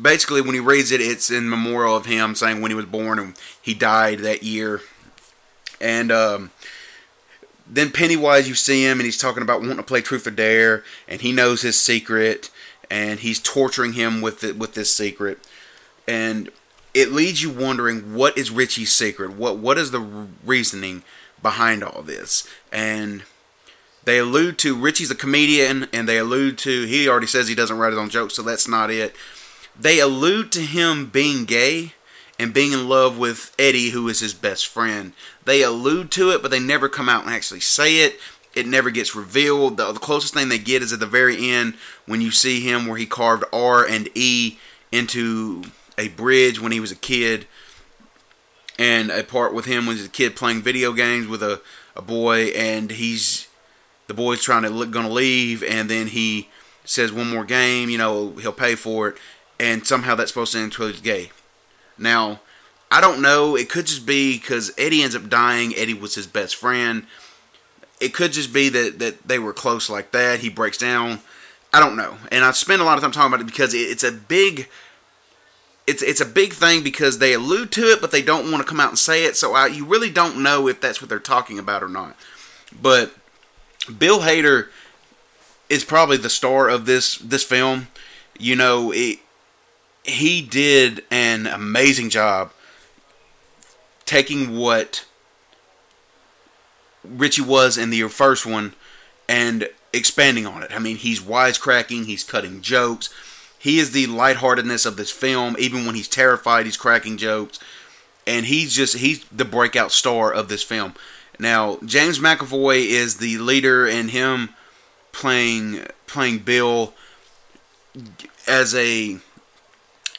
basically 0.00 0.40
when 0.40 0.54
he 0.54 0.60
reads 0.60 0.90
it, 0.90 1.00
it's 1.02 1.30
in 1.30 1.50
memorial 1.50 1.94
of 1.94 2.06
him 2.06 2.34
saying 2.34 2.62
when 2.62 2.70
he 2.70 2.74
was 2.74 2.86
born 2.86 3.18
and 3.18 3.34
he 3.60 3.74
died 3.74 4.20
that 4.20 4.42
year. 4.42 4.80
And 5.78 6.10
um, 6.10 6.50
then 7.68 7.90
Pennywise, 7.90 8.48
you 8.48 8.54
see 8.54 8.84
him, 8.84 8.98
and 8.98 9.04
he's 9.04 9.18
talking 9.18 9.42
about 9.42 9.60
wanting 9.60 9.76
to 9.76 9.82
play 9.82 10.00
Truth 10.00 10.26
or 10.26 10.30
Dare, 10.30 10.84
and 11.06 11.20
he 11.20 11.32
knows 11.32 11.60
his 11.60 11.78
secret, 11.78 12.50
and 12.90 13.20
he's 13.20 13.40
torturing 13.40 13.92
him 13.92 14.22
with 14.22 14.42
it 14.42 14.56
with 14.56 14.72
this 14.72 14.90
secret, 14.90 15.38
and 16.08 16.50
it 16.94 17.10
leaves 17.12 17.42
you 17.42 17.50
wondering 17.50 18.14
what 18.14 18.38
is 18.38 18.50
Richie's 18.50 18.92
secret? 18.92 19.32
What 19.32 19.58
what 19.58 19.76
is 19.76 19.90
the 19.90 20.00
reasoning 20.00 21.02
behind 21.42 21.82
all 21.82 22.02
this? 22.02 22.48
And 22.72 23.24
they 24.04 24.18
allude 24.18 24.58
to 24.58 24.76
Richie's 24.76 25.10
a 25.10 25.14
comedian, 25.14 25.88
and 25.92 26.08
they 26.08 26.18
allude 26.18 26.56
to 26.58 26.84
he 26.84 27.08
already 27.08 27.26
says 27.26 27.48
he 27.48 27.54
doesn't 27.54 27.76
write 27.76 27.92
his 27.92 27.98
own 27.98 28.10
jokes, 28.10 28.34
so 28.34 28.42
that's 28.42 28.68
not 28.68 28.90
it. 28.90 29.14
They 29.78 29.98
allude 29.98 30.52
to 30.52 30.60
him 30.60 31.06
being 31.06 31.44
gay 31.44 31.94
and 32.38 32.54
being 32.54 32.72
in 32.72 32.88
love 32.88 33.18
with 33.18 33.54
Eddie, 33.58 33.90
who 33.90 34.08
is 34.08 34.20
his 34.20 34.34
best 34.34 34.66
friend. 34.66 35.12
They 35.44 35.62
allude 35.62 36.10
to 36.12 36.30
it, 36.30 36.42
but 36.42 36.50
they 36.50 36.60
never 36.60 36.88
come 36.88 37.08
out 37.08 37.24
and 37.24 37.32
actually 37.32 37.60
say 37.60 37.98
it. 37.98 38.18
It 38.54 38.66
never 38.68 38.90
gets 38.90 39.16
revealed. 39.16 39.76
The, 39.76 39.92
the 39.92 39.98
closest 39.98 40.32
thing 40.34 40.48
they 40.48 40.58
get 40.58 40.82
is 40.82 40.92
at 40.92 41.00
the 41.00 41.06
very 41.06 41.50
end 41.50 41.74
when 42.06 42.20
you 42.20 42.30
see 42.30 42.60
him 42.60 42.86
where 42.86 42.98
he 42.98 43.06
carved 43.06 43.44
R 43.52 43.84
and 43.84 44.08
E 44.14 44.58
into 44.92 45.64
a 45.98 46.08
bridge 46.08 46.60
when 46.60 46.72
he 46.72 46.80
was 46.80 46.92
a 46.92 46.96
kid, 46.96 47.46
and 48.78 49.10
a 49.10 49.22
part 49.22 49.54
with 49.54 49.66
him 49.66 49.86
was 49.86 50.04
a 50.04 50.08
kid 50.08 50.36
playing 50.36 50.62
video 50.62 50.92
games 50.92 51.26
with 51.26 51.42
a, 51.42 51.60
a 51.96 52.02
boy, 52.02 52.46
and 52.48 52.90
he's 52.90 53.48
the 54.06 54.14
boy's 54.14 54.42
trying 54.42 54.62
to 54.62 54.70
look, 54.70 54.90
gonna 54.90 55.08
leave, 55.08 55.62
and 55.62 55.88
then 55.88 56.08
he 56.08 56.48
says 56.84 57.12
one 57.12 57.30
more 57.30 57.44
game, 57.44 57.88
you 57.88 57.98
know, 57.98 58.32
he'll 58.32 58.52
pay 58.52 58.74
for 58.74 59.08
it, 59.08 59.16
and 59.58 59.86
somehow 59.86 60.14
that's 60.14 60.30
supposed 60.30 60.52
to 60.52 60.58
end 60.58 60.66
include 60.66 61.02
gay. 61.02 61.30
Now, 61.96 62.40
I 62.90 63.00
don't 63.00 63.22
know. 63.22 63.56
It 63.56 63.68
could 63.68 63.86
just 63.86 64.06
be 64.06 64.38
because 64.38 64.72
Eddie 64.76 65.02
ends 65.02 65.16
up 65.16 65.28
dying. 65.28 65.74
Eddie 65.74 65.94
was 65.94 66.14
his 66.14 66.26
best 66.26 66.56
friend. 66.56 67.06
It 68.00 68.12
could 68.12 68.32
just 68.32 68.52
be 68.52 68.68
that, 68.68 68.98
that 68.98 69.26
they 69.26 69.38
were 69.38 69.52
close 69.52 69.88
like 69.88 70.10
that. 70.12 70.40
He 70.40 70.48
breaks 70.48 70.78
down. 70.78 71.20
I 71.72 71.80
don't 71.80 71.96
know. 71.96 72.18
And 72.30 72.44
I 72.44 72.52
spend 72.52 72.82
a 72.82 72.84
lot 72.84 72.96
of 72.96 73.02
time 73.02 73.10
talking 73.10 73.32
about 73.32 73.40
it 73.40 73.46
because 73.46 73.74
it's 73.74 74.04
a 74.04 74.12
big 74.12 74.68
it's 75.86 76.02
it's 76.02 76.20
a 76.20 76.26
big 76.26 76.52
thing 76.52 76.82
because 76.82 77.18
they 77.18 77.34
allude 77.34 77.70
to 77.72 77.82
it, 77.90 78.00
but 78.00 78.10
they 78.10 78.22
don't 78.22 78.50
want 78.50 78.62
to 78.62 78.68
come 78.68 78.80
out 78.80 78.88
and 78.88 78.98
say 78.98 79.24
it. 79.24 79.36
So 79.36 79.54
I, 79.54 79.66
you 79.66 79.84
really 79.84 80.10
don't 80.10 80.42
know 80.42 80.68
if 80.68 80.80
that's 80.80 81.00
what 81.00 81.08
they're 81.08 81.18
talking 81.18 81.58
about 81.58 81.82
or 81.82 81.88
not. 81.88 82.16
But 82.80 83.14
Bill 83.98 84.20
Hader 84.20 84.68
is 85.68 85.84
probably 85.84 86.16
the 86.16 86.30
star 86.30 86.68
of 86.68 86.86
this 86.86 87.16
this 87.18 87.44
film. 87.44 87.88
You 88.38 88.56
know, 88.56 88.92
it, 88.92 89.20
he 90.04 90.42
did 90.42 91.04
an 91.10 91.46
amazing 91.46 92.10
job 92.10 92.50
taking 94.04 94.56
what 94.56 95.04
Richie 97.02 97.42
was 97.42 97.78
in 97.78 97.90
the 97.90 98.02
first 98.08 98.44
one 98.46 98.74
and 99.28 99.68
expanding 99.92 100.46
on 100.46 100.62
it. 100.62 100.72
I 100.74 100.78
mean, 100.78 100.96
he's 100.96 101.20
wisecracking, 101.20 102.06
he's 102.06 102.24
cutting 102.24 102.60
jokes. 102.60 103.12
He 103.64 103.78
is 103.78 103.92
the 103.92 104.06
lightheartedness 104.06 104.84
of 104.84 104.98
this 104.98 105.10
film. 105.10 105.56
Even 105.58 105.86
when 105.86 105.94
he's 105.94 106.06
terrified, 106.06 106.66
he's 106.66 106.76
cracking 106.76 107.16
jokes. 107.16 107.58
And 108.26 108.44
he's 108.44 108.74
just, 108.74 108.98
he's 108.98 109.24
the 109.30 109.46
breakout 109.46 109.90
star 109.90 110.30
of 110.30 110.50
this 110.50 110.62
film. 110.62 110.92
Now, 111.38 111.78
James 111.82 112.18
McAvoy 112.18 112.84
is 112.84 113.16
the 113.16 113.38
leader, 113.38 113.86
and 113.86 114.10
him 114.10 114.50
playing 115.12 115.86
playing 116.06 116.40
Bill 116.40 116.92
as 118.46 118.74
a 118.74 119.16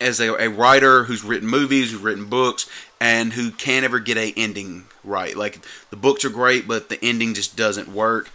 as 0.02 0.20
a, 0.20 0.34
a 0.42 0.50
writer 0.50 1.04
who's 1.04 1.24
written 1.24 1.48
movies, 1.48 1.92
who's 1.92 2.02
written 2.02 2.26
books, 2.26 2.68
and 3.00 3.34
who 3.34 3.52
can't 3.52 3.86
ever 3.86 4.00
get 4.00 4.18
a 4.18 4.34
ending 4.36 4.86
right. 5.04 5.38
Like 5.38 5.64
the 5.92 5.96
books 5.96 6.26
are 6.26 6.32
great, 6.32 6.68
but 6.68 6.90
the 6.90 6.98
ending 7.06 7.36
just 7.36 7.56
doesn't 7.56 7.90
work. 7.90 8.32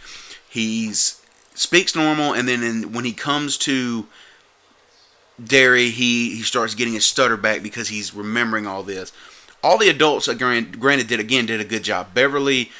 He's 0.49 1.21
speaks 1.53 1.97
normal, 1.97 2.31
and 2.31 2.47
then 2.47 2.63
in, 2.63 2.93
when 2.93 3.03
he 3.03 3.11
comes 3.11 3.57
to 3.57 4.07
Derry, 5.43 5.89
he 5.89 6.35
he 6.35 6.43
starts 6.43 6.75
getting 6.75 6.93
his 6.93 7.05
stutter 7.05 7.37
back 7.37 7.63
because 7.63 7.87
he's 7.87 8.13
remembering 8.13 8.67
all 8.67 8.83
this. 8.83 9.11
All 9.63 9.77
the 9.77 9.89
adults, 9.89 10.27
uh, 10.27 10.33
granted, 10.33 11.07
did 11.07 11.19
again 11.19 11.45
did 11.45 11.61
a 11.61 11.65
good 11.65 11.83
job. 11.83 12.13
Beverly, 12.13 12.71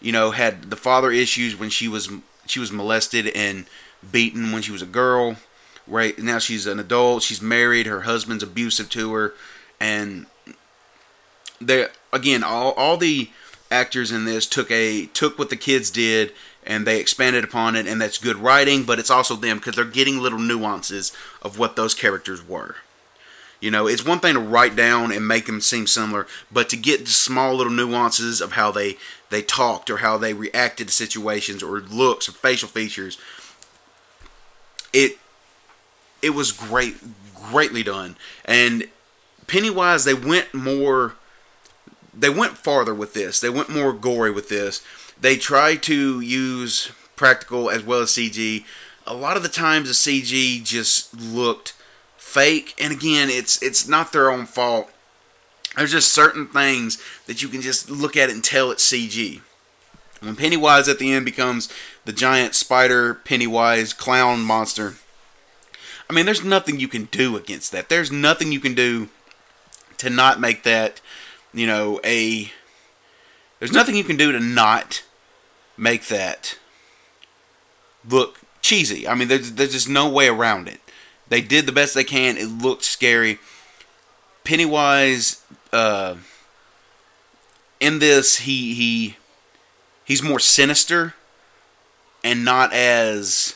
you 0.00 0.12
know, 0.12 0.30
had 0.30 0.70
the 0.70 0.76
father 0.76 1.10
issues 1.10 1.56
when 1.56 1.70
she 1.70 1.88
was 1.88 2.10
she 2.46 2.60
was 2.60 2.72
molested 2.72 3.28
and 3.28 3.66
beaten 4.10 4.52
when 4.52 4.62
she 4.62 4.72
was 4.72 4.82
a 4.82 4.86
girl. 4.86 5.36
Right 5.86 6.18
now, 6.18 6.38
she's 6.38 6.66
an 6.66 6.78
adult. 6.78 7.22
She's 7.22 7.42
married. 7.42 7.86
Her 7.86 8.02
husband's 8.02 8.42
abusive 8.42 8.88
to 8.90 9.12
her, 9.14 9.34
and 9.80 10.26
they 11.60 11.86
again 12.12 12.42
all 12.42 12.72
all 12.72 12.96
the 12.96 13.30
actors 13.70 14.10
in 14.10 14.24
this 14.24 14.46
took 14.46 14.70
a 14.70 15.06
took 15.06 15.38
what 15.38 15.50
the 15.50 15.56
kids 15.56 15.90
did 15.90 16.32
and 16.66 16.86
they 16.86 17.00
expanded 17.00 17.44
upon 17.44 17.76
it 17.76 17.86
and 17.86 18.00
that's 18.00 18.18
good 18.18 18.36
writing 18.36 18.84
but 18.84 18.98
it's 18.98 19.10
also 19.10 19.36
them 19.36 19.58
because 19.58 19.76
they're 19.76 19.84
getting 19.84 20.18
little 20.18 20.38
nuances 20.38 21.12
of 21.42 21.58
what 21.58 21.76
those 21.76 21.94
characters 21.94 22.46
were. 22.46 22.76
You 23.60 23.70
know 23.70 23.86
it's 23.86 24.04
one 24.04 24.20
thing 24.20 24.34
to 24.34 24.40
write 24.40 24.74
down 24.74 25.12
and 25.12 25.26
make 25.26 25.46
them 25.46 25.60
seem 25.60 25.86
similar 25.86 26.26
but 26.50 26.68
to 26.70 26.76
get 26.76 27.04
the 27.04 27.10
small 27.10 27.54
little 27.54 27.72
nuances 27.72 28.40
of 28.40 28.52
how 28.52 28.70
they 28.70 28.96
they 29.30 29.42
talked 29.42 29.90
or 29.90 29.98
how 29.98 30.18
they 30.18 30.34
reacted 30.34 30.88
to 30.88 30.94
situations 30.94 31.62
or 31.62 31.80
looks 31.80 32.28
or 32.28 32.32
facial 32.32 32.68
features 32.68 33.18
it 34.92 35.18
it 36.22 36.30
was 36.30 36.52
great 36.52 36.96
greatly 37.34 37.82
done. 37.82 38.16
And 38.44 38.88
pennywise 39.46 40.04
they 40.04 40.14
went 40.14 40.52
more 40.54 41.14
they 42.12 42.30
went 42.30 42.58
farther 42.58 42.94
with 42.94 43.14
this. 43.14 43.40
They 43.40 43.50
went 43.50 43.68
more 43.68 43.92
gory 43.92 44.30
with 44.30 44.48
this. 44.48 44.82
They 45.20 45.36
tried 45.36 45.82
to 45.84 46.20
use 46.20 46.92
practical 47.16 47.70
as 47.70 47.82
well 47.82 48.00
as 48.00 48.10
CG. 48.10 48.64
A 49.06 49.14
lot 49.14 49.36
of 49.36 49.42
the 49.42 49.48
times 49.48 49.88
the 49.88 49.94
CG 49.94 50.64
just 50.64 51.14
looked 51.18 51.74
fake, 52.16 52.74
and 52.80 52.92
again, 52.92 53.28
it's 53.28 53.62
it's 53.62 53.88
not 53.88 54.12
their 54.12 54.30
own 54.30 54.46
fault. 54.46 54.90
There's 55.76 55.92
just 55.92 56.12
certain 56.12 56.46
things 56.48 57.02
that 57.26 57.42
you 57.42 57.48
can 57.48 57.60
just 57.60 57.90
look 57.90 58.16
at 58.16 58.28
it 58.28 58.34
and 58.34 58.42
tell 58.42 58.70
it's 58.70 58.90
CG. 58.90 59.40
When 60.20 60.36
Pennywise 60.36 60.88
at 60.88 60.98
the 60.98 61.12
end 61.12 61.24
becomes 61.24 61.68
the 62.04 62.12
giant 62.12 62.54
spider 62.54 63.14
Pennywise 63.14 63.92
clown 63.92 64.42
monster, 64.42 64.96
I 66.08 66.12
mean, 66.12 66.26
there's 66.26 66.44
nothing 66.44 66.80
you 66.80 66.88
can 66.88 67.04
do 67.04 67.36
against 67.36 67.72
that. 67.72 67.88
There's 67.88 68.10
nothing 68.10 68.52
you 68.52 68.60
can 68.60 68.74
do 68.74 69.08
to 69.98 70.10
not 70.10 70.40
make 70.40 70.62
that 70.64 71.00
you 71.52 71.66
know, 71.66 72.00
a 72.04 72.50
there's 73.58 73.72
nothing 73.72 73.96
you 73.96 74.04
can 74.04 74.16
do 74.16 74.32
to 74.32 74.40
not 74.40 75.02
make 75.76 76.06
that 76.06 76.58
look 78.08 78.40
cheesy. 78.62 79.06
I 79.06 79.14
mean, 79.14 79.28
there's 79.28 79.52
there's 79.52 79.72
just 79.72 79.88
no 79.88 80.08
way 80.08 80.28
around 80.28 80.68
it. 80.68 80.80
They 81.28 81.40
did 81.40 81.66
the 81.66 81.72
best 81.72 81.94
they 81.94 82.04
can. 82.04 82.36
It 82.36 82.46
looked 82.46 82.84
scary. 82.84 83.38
Pennywise, 84.42 85.42
uh, 85.72 86.16
in 87.78 87.98
this, 87.98 88.38
he 88.38 88.74
he 88.74 89.16
he's 90.04 90.22
more 90.22 90.40
sinister 90.40 91.14
and 92.24 92.44
not 92.44 92.72
as 92.72 93.54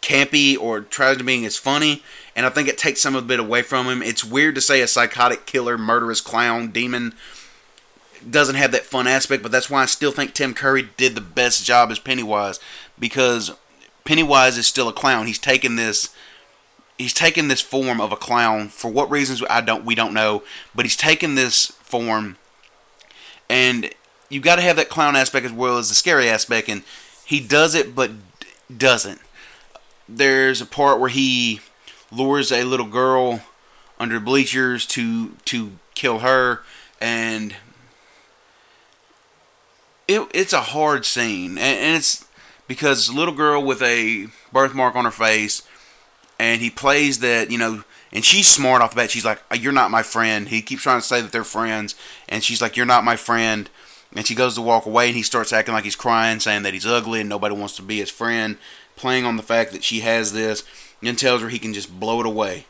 campy 0.00 0.58
or 0.58 0.80
tries 0.80 1.16
to 1.16 1.24
be 1.24 1.44
as 1.46 1.56
funny 1.56 2.02
and 2.34 2.46
I 2.46 2.48
think 2.48 2.68
it 2.68 2.78
takes 2.78 3.00
some 3.00 3.14
of 3.14 3.26
bit 3.26 3.40
away 3.40 3.62
from 3.62 3.86
him. 3.86 4.02
It's 4.02 4.24
weird 4.24 4.54
to 4.54 4.60
say 4.60 4.80
a 4.80 4.86
psychotic 4.86 5.46
killer, 5.46 5.76
murderous 5.76 6.20
clown, 6.20 6.70
demon 6.70 7.14
doesn't 8.28 8.54
have 8.54 8.72
that 8.72 8.84
fun 8.84 9.06
aspect, 9.06 9.42
but 9.42 9.52
that's 9.52 9.70
why 9.70 9.82
I 9.82 9.86
still 9.86 10.12
think 10.12 10.34
Tim 10.34 10.54
Curry 10.54 10.88
did 10.96 11.14
the 11.14 11.20
best 11.20 11.64
job 11.64 11.90
as 11.90 11.98
Pennywise 11.98 12.60
because 12.98 13.52
Pennywise 14.04 14.58
is 14.58 14.66
still 14.66 14.88
a 14.88 14.92
clown. 14.92 15.26
He's 15.26 15.38
taken 15.38 15.76
this 15.76 16.14
he's 16.98 17.14
taken 17.14 17.48
this 17.48 17.60
form 17.60 18.00
of 18.00 18.12
a 18.12 18.16
clown 18.16 18.68
for 18.68 18.90
what 18.90 19.10
reasons 19.10 19.42
I 19.48 19.60
don't 19.60 19.84
we 19.84 19.94
don't 19.94 20.14
know, 20.14 20.42
but 20.74 20.84
he's 20.84 20.96
taken 20.96 21.34
this 21.34 21.66
form 21.66 22.36
and 23.48 23.90
you 24.28 24.40
got 24.40 24.56
to 24.56 24.62
have 24.62 24.76
that 24.76 24.88
clown 24.88 25.16
aspect 25.16 25.44
as 25.44 25.52
well 25.52 25.78
as 25.78 25.88
the 25.88 25.94
scary 25.94 26.28
aspect 26.28 26.68
and 26.68 26.82
he 27.24 27.40
does 27.40 27.74
it 27.74 27.94
but 27.94 28.10
doesn't. 28.74 29.20
There's 30.08 30.60
a 30.60 30.66
part 30.66 31.00
where 31.00 31.08
he 31.08 31.60
lures 32.12 32.52
a 32.52 32.64
little 32.64 32.86
girl 32.86 33.40
under 33.98 34.20
bleachers 34.20 34.86
to 34.86 35.30
to 35.46 35.72
kill 35.94 36.20
her. 36.20 36.62
And 37.00 37.56
it, 40.06 40.28
it's 40.34 40.52
a 40.52 40.60
hard 40.60 41.04
scene. 41.04 41.52
And, 41.52 41.78
and 41.78 41.96
it's 41.96 42.24
because 42.68 43.10
little 43.10 43.34
girl 43.34 43.62
with 43.62 43.82
a 43.82 44.28
birthmark 44.52 44.94
on 44.94 45.04
her 45.04 45.10
face 45.10 45.62
and 46.38 46.60
he 46.60 46.70
plays 46.70 47.20
that 47.20 47.50
you 47.50 47.58
know 47.58 47.84
and 48.14 48.24
she's 48.24 48.46
smart 48.46 48.82
off 48.82 48.90
the 48.90 48.96
bat. 48.96 49.10
She's 49.10 49.24
like 49.24 49.40
you're 49.54 49.72
not 49.72 49.90
my 49.90 50.02
friend. 50.02 50.48
He 50.48 50.62
keeps 50.62 50.82
trying 50.82 51.00
to 51.00 51.06
say 51.06 51.20
that 51.20 51.32
they're 51.32 51.44
friends 51.44 51.94
and 52.28 52.42
she's 52.42 52.60
like 52.60 52.76
you're 52.76 52.86
not 52.86 53.04
my 53.04 53.16
friend. 53.16 53.70
And 54.14 54.26
she 54.26 54.34
goes 54.34 54.56
to 54.56 54.62
walk 54.62 54.84
away 54.84 55.06
and 55.06 55.16
he 55.16 55.22
starts 55.22 55.54
acting 55.54 55.72
like 55.72 55.84
he's 55.84 55.96
crying 55.96 56.38
saying 56.40 56.62
that 56.62 56.74
he's 56.74 56.86
ugly 56.86 57.20
and 57.20 57.28
nobody 57.28 57.54
wants 57.54 57.76
to 57.76 57.82
be 57.82 57.98
his 57.98 58.10
friend 58.10 58.58
playing 58.94 59.24
on 59.24 59.36
the 59.36 59.42
fact 59.42 59.72
that 59.72 59.82
she 59.82 60.00
has 60.00 60.32
this 60.32 60.64
and 61.02 61.18
tells 61.18 61.42
her 61.42 61.48
he 61.48 61.58
can 61.58 61.74
just 61.74 61.98
blow 61.98 62.20
it 62.20 62.26
away. 62.26 62.66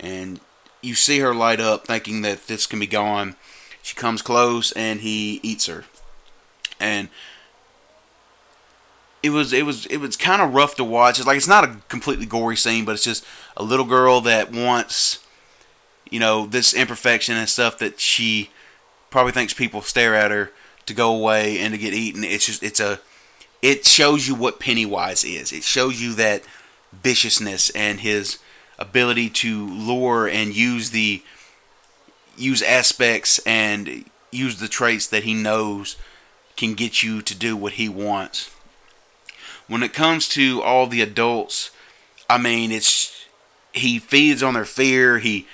And 0.00 0.40
you 0.82 0.94
see 0.94 1.18
her 1.20 1.34
light 1.34 1.60
up, 1.60 1.86
thinking 1.86 2.22
that 2.22 2.46
this 2.46 2.66
can 2.66 2.78
be 2.78 2.86
gone. 2.86 3.36
She 3.82 3.94
comes 3.94 4.22
close, 4.22 4.72
and 4.72 5.00
he 5.00 5.40
eats 5.42 5.66
her. 5.66 5.84
And 6.80 7.08
it 9.22 9.30
was 9.30 9.52
it 9.52 9.66
was 9.66 9.86
it 9.86 9.98
was 9.98 10.16
kind 10.16 10.40
of 10.40 10.54
rough 10.54 10.76
to 10.76 10.84
watch. 10.84 11.18
It's 11.18 11.26
like 11.26 11.36
it's 11.36 11.48
not 11.48 11.64
a 11.64 11.76
completely 11.88 12.26
gory 12.26 12.56
scene, 12.56 12.84
but 12.84 12.92
it's 12.92 13.04
just 13.04 13.24
a 13.56 13.62
little 13.62 13.84
girl 13.84 14.20
that 14.22 14.52
wants, 14.52 15.24
you 16.10 16.20
know, 16.20 16.46
this 16.46 16.74
imperfection 16.74 17.36
and 17.36 17.48
stuff 17.48 17.78
that 17.78 17.98
she 17.98 18.50
probably 19.10 19.32
thinks 19.32 19.54
people 19.54 19.82
stare 19.82 20.14
at 20.14 20.30
her 20.30 20.52
to 20.86 20.94
go 20.94 21.14
away 21.14 21.58
and 21.58 21.74
to 21.74 21.78
get 21.78 21.94
eaten. 21.94 22.22
It's 22.22 22.46
just 22.46 22.62
it's 22.62 22.80
a 22.80 23.00
it 23.60 23.84
shows 23.84 24.28
you 24.28 24.34
what 24.34 24.60
Pennywise 24.60 25.24
is. 25.24 25.52
It 25.52 25.64
shows 25.64 26.00
you 26.00 26.14
that 26.14 26.42
viciousness 27.02 27.70
and 27.70 28.00
his 28.00 28.38
ability 28.78 29.28
to 29.28 29.66
lure 29.66 30.26
and 30.26 30.54
use 30.54 30.90
the 30.90 31.22
use 32.36 32.62
aspects 32.62 33.40
and 33.40 34.04
use 34.30 34.60
the 34.60 34.68
traits 34.68 35.06
that 35.08 35.24
he 35.24 35.34
knows 35.34 35.96
can 36.56 36.74
get 36.74 37.02
you 37.02 37.22
to 37.22 37.34
do 37.34 37.56
what 37.56 37.74
he 37.74 37.88
wants. 37.88 38.50
When 39.66 39.82
it 39.82 39.92
comes 39.92 40.28
to 40.30 40.62
all 40.62 40.86
the 40.86 41.02
adults, 41.02 41.70
I 42.28 42.38
mean, 42.38 42.70
it's 42.70 43.26
he 43.72 43.98
feeds 43.98 44.42
on 44.42 44.54
their 44.54 44.64
fear. 44.64 45.18
He 45.18 45.46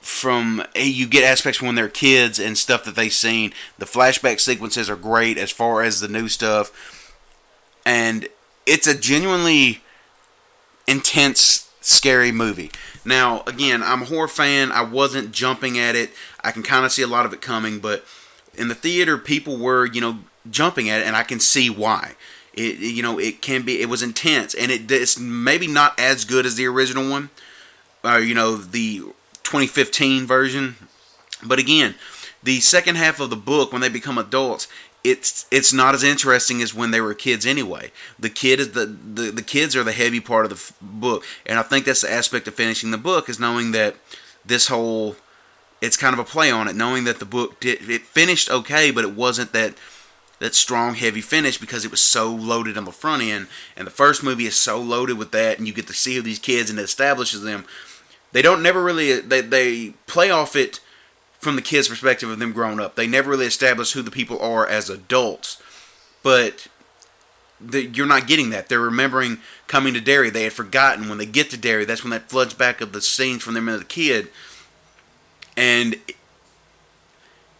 from 0.00 0.62
eh, 0.74 0.84
you 0.84 1.06
get 1.06 1.24
aspects 1.24 1.58
from 1.58 1.68
when 1.68 1.74
they're 1.76 1.88
kids 1.88 2.38
and 2.38 2.56
stuff 2.56 2.84
that 2.84 2.94
they've 2.94 3.12
seen. 3.12 3.52
The 3.78 3.86
flashback 3.86 4.40
sequences 4.40 4.88
are 4.88 4.96
great 4.96 5.38
as 5.38 5.50
far 5.50 5.82
as 5.82 6.00
the 6.00 6.08
new 6.08 6.28
stuff, 6.28 7.14
and 7.84 8.28
it's 8.66 8.86
a 8.86 8.98
genuinely 8.98 9.82
intense, 10.86 11.70
scary 11.80 12.32
movie. 12.32 12.70
Now, 13.04 13.42
again, 13.46 13.82
I'm 13.82 14.02
a 14.02 14.04
horror 14.06 14.28
fan. 14.28 14.72
I 14.72 14.82
wasn't 14.82 15.32
jumping 15.32 15.78
at 15.78 15.96
it. 15.96 16.10
I 16.44 16.50
can 16.50 16.62
kind 16.62 16.84
of 16.84 16.92
see 16.92 17.02
a 17.02 17.06
lot 17.06 17.26
of 17.26 17.32
it 17.32 17.40
coming, 17.40 17.78
but 17.78 18.04
in 18.54 18.68
the 18.68 18.74
theater, 18.74 19.16
people 19.16 19.56
were, 19.56 19.86
you 19.86 20.00
know, 20.00 20.18
jumping 20.50 20.88
at 20.90 21.00
it, 21.00 21.06
and 21.06 21.16
I 21.16 21.22
can 21.22 21.40
see 21.40 21.70
why. 21.70 22.14
It, 22.52 22.78
you 22.78 23.02
know, 23.02 23.18
it 23.18 23.40
can 23.42 23.62
be. 23.62 23.80
It 23.80 23.88
was 23.88 24.02
intense, 24.02 24.54
and 24.54 24.70
it, 24.70 24.90
it's 24.90 25.18
maybe 25.18 25.66
not 25.66 25.98
as 25.98 26.24
good 26.24 26.44
as 26.44 26.56
the 26.56 26.66
original 26.66 27.08
one. 27.08 27.30
or, 28.04 28.18
you 28.18 28.34
know, 28.34 28.56
the 28.56 28.98
2015 29.44 30.26
version. 30.26 30.76
But 31.42 31.58
again, 31.58 31.94
the 32.42 32.60
second 32.60 32.96
half 32.96 33.20
of 33.20 33.30
the 33.30 33.36
book, 33.36 33.72
when 33.72 33.80
they 33.80 33.88
become 33.88 34.18
adults, 34.18 34.68
it's 35.02 35.46
it's 35.50 35.72
not 35.72 35.94
as 35.94 36.02
interesting 36.02 36.60
as 36.60 36.74
when 36.74 36.90
they 36.90 37.00
were 37.00 37.14
kids 37.14 37.46
anyway. 37.46 37.90
The 38.18 38.30
kid 38.30 38.60
is 38.60 38.72
the, 38.72 38.86
the 38.86 39.30
the 39.30 39.42
kids 39.42 39.74
are 39.74 39.84
the 39.84 39.92
heavy 39.92 40.20
part 40.20 40.44
of 40.44 40.50
the 40.50 40.56
f- 40.56 40.72
book, 40.80 41.24
and 41.46 41.58
I 41.58 41.62
think 41.62 41.84
that's 41.84 42.02
the 42.02 42.12
aspect 42.12 42.46
of 42.48 42.54
finishing 42.54 42.90
the 42.90 42.98
book 42.98 43.28
is 43.28 43.38
knowing 43.38 43.72
that 43.72 43.96
this 44.44 44.68
whole 44.68 45.16
it's 45.80 45.96
kind 45.96 46.12
of 46.12 46.18
a 46.18 46.24
play 46.24 46.50
on 46.50 46.68
it, 46.68 46.76
knowing 46.76 47.04
that 47.04 47.18
the 47.18 47.24
book 47.24 47.60
did 47.60 47.88
it 47.88 48.02
finished 48.02 48.50
okay, 48.50 48.90
but 48.90 49.04
it 49.04 49.14
wasn't 49.14 49.52
that 49.52 49.74
that 50.38 50.54
strong 50.54 50.94
heavy 50.94 51.20
finish 51.20 51.58
because 51.58 51.84
it 51.84 51.90
was 51.90 52.00
so 52.00 52.30
loaded 52.30 52.76
on 52.76 52.84
the 52.84 52.92
front 52.92 53.22
end, 53.22 53.46
and 53.76 53.86
the 53.86 53.92
first 53.92 54.22
movie 54.22 54.46
is 54.46 54.56
so 54.56 54.80
loaded 54.80 55.16
with 55.16 55.30
that, 55.32 55.58
and 55.58 55.66
you 55.66 55.72
get 55.72 55.86
to 55.86 55.94
see 55.94 56.20
these 56.20 56.38
kids 56.38 56.68
and 56.68 56.78
it 56.78 56.82
establishes 56.82 57.42
them. 57.42 57.64
They 58.32 58.42
don't 58.42 58.62
never 58.62 58.82
really 58.82 59.20
they 59.20 59.40
they 59.40 59.90
play 60.06 60.30
off 60.30 60.56
it 60.56 60.80
from 61.40 61.56
the 61.56 61.62
kids' 61.62 61.88
perspective 61.88 62.30
of 62.30 62.38
them 62.38 62.52
growing 62.52 62.78
up. 62.78 62.94
They 62.94 63.06
never 63.06 63.30
really 63.30 63.46
establish 63.46 63.92
who 63.92 64.02
the 64.02 64.10
people 64.10 64.38
are 64.40 64.66
as 64.66 64.88
adults. 64.88 65.60
But 66.22 66.68
the, 67.60 67.84
you're 67.86 68.06
not 68.06 68.26
getting 68.26 68.50
that. 68.50 68.68
They're 68.68 68.80
remembering 68.80 69.38
coming 69.66 69.94
to 69.94 70.00
Derry. 70.00 70.30
They 70.30 70.44
had 70.44 70.52
forgotten 70.52 71.08
when 71.08 71.18
they 71.18 71.26
get 71.26 71.50
to 71.50 71.56
Derry. 71.56 71.84
That's 71.84 72.04
when 72.04 72.10
that 72.10 72.28
floods 72.28 72.54
back 72.54 72.80
of 72.80 72.92
the 72.92 73.00
scenes 73.00 73.42
from 73.42 73.54
them 73.54 73.68
as 73.68 73.80
a 73.80 73.84
kid, 73.84 74.28
and 75.56 75.96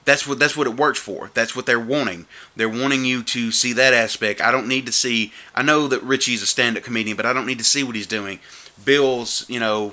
that's 0.04 0.26
what 0.26 0.38
that's 0.38 0.56
what 0.56 0.66
it 0.66 0.76
works 0.76 0.98
for. 0.98 1.30
That's 1.34 1.54
what 1.54 1.66
they're 1.66 1.80
wanting. 1.80 2.26
They're 2.56 2.68
wanting 2.68 3.04
you 3.04 3.22
to 3.24 3.50
see 3.50 3.72
that 3.74 3.94
aspect. 3.94 4.40
I 4.40 4.50
don't 4.50 4.68
need 4.68 4.86
to 4.86 4.92
see. 4.92 5.32
I 5.54 5.62
know 5.62 5.88
that 5.88 6.02
Richie's 6.02 6.42
a 6.42 6.46
stand-up 6.46 6.82
comedian, 6.82 7.16
but 7.16 7.26
I 7.26 7.32
don't 7.32 7.46
need 7.46 7.58
to 7.58 7.64
see 7.64 7.82
what 7.82 7.96
he's 7.96 8.06
doing. 8.06 8.40
Bill's, 8.84 9.48
you 9.48 9.60
know, 9.60 9.92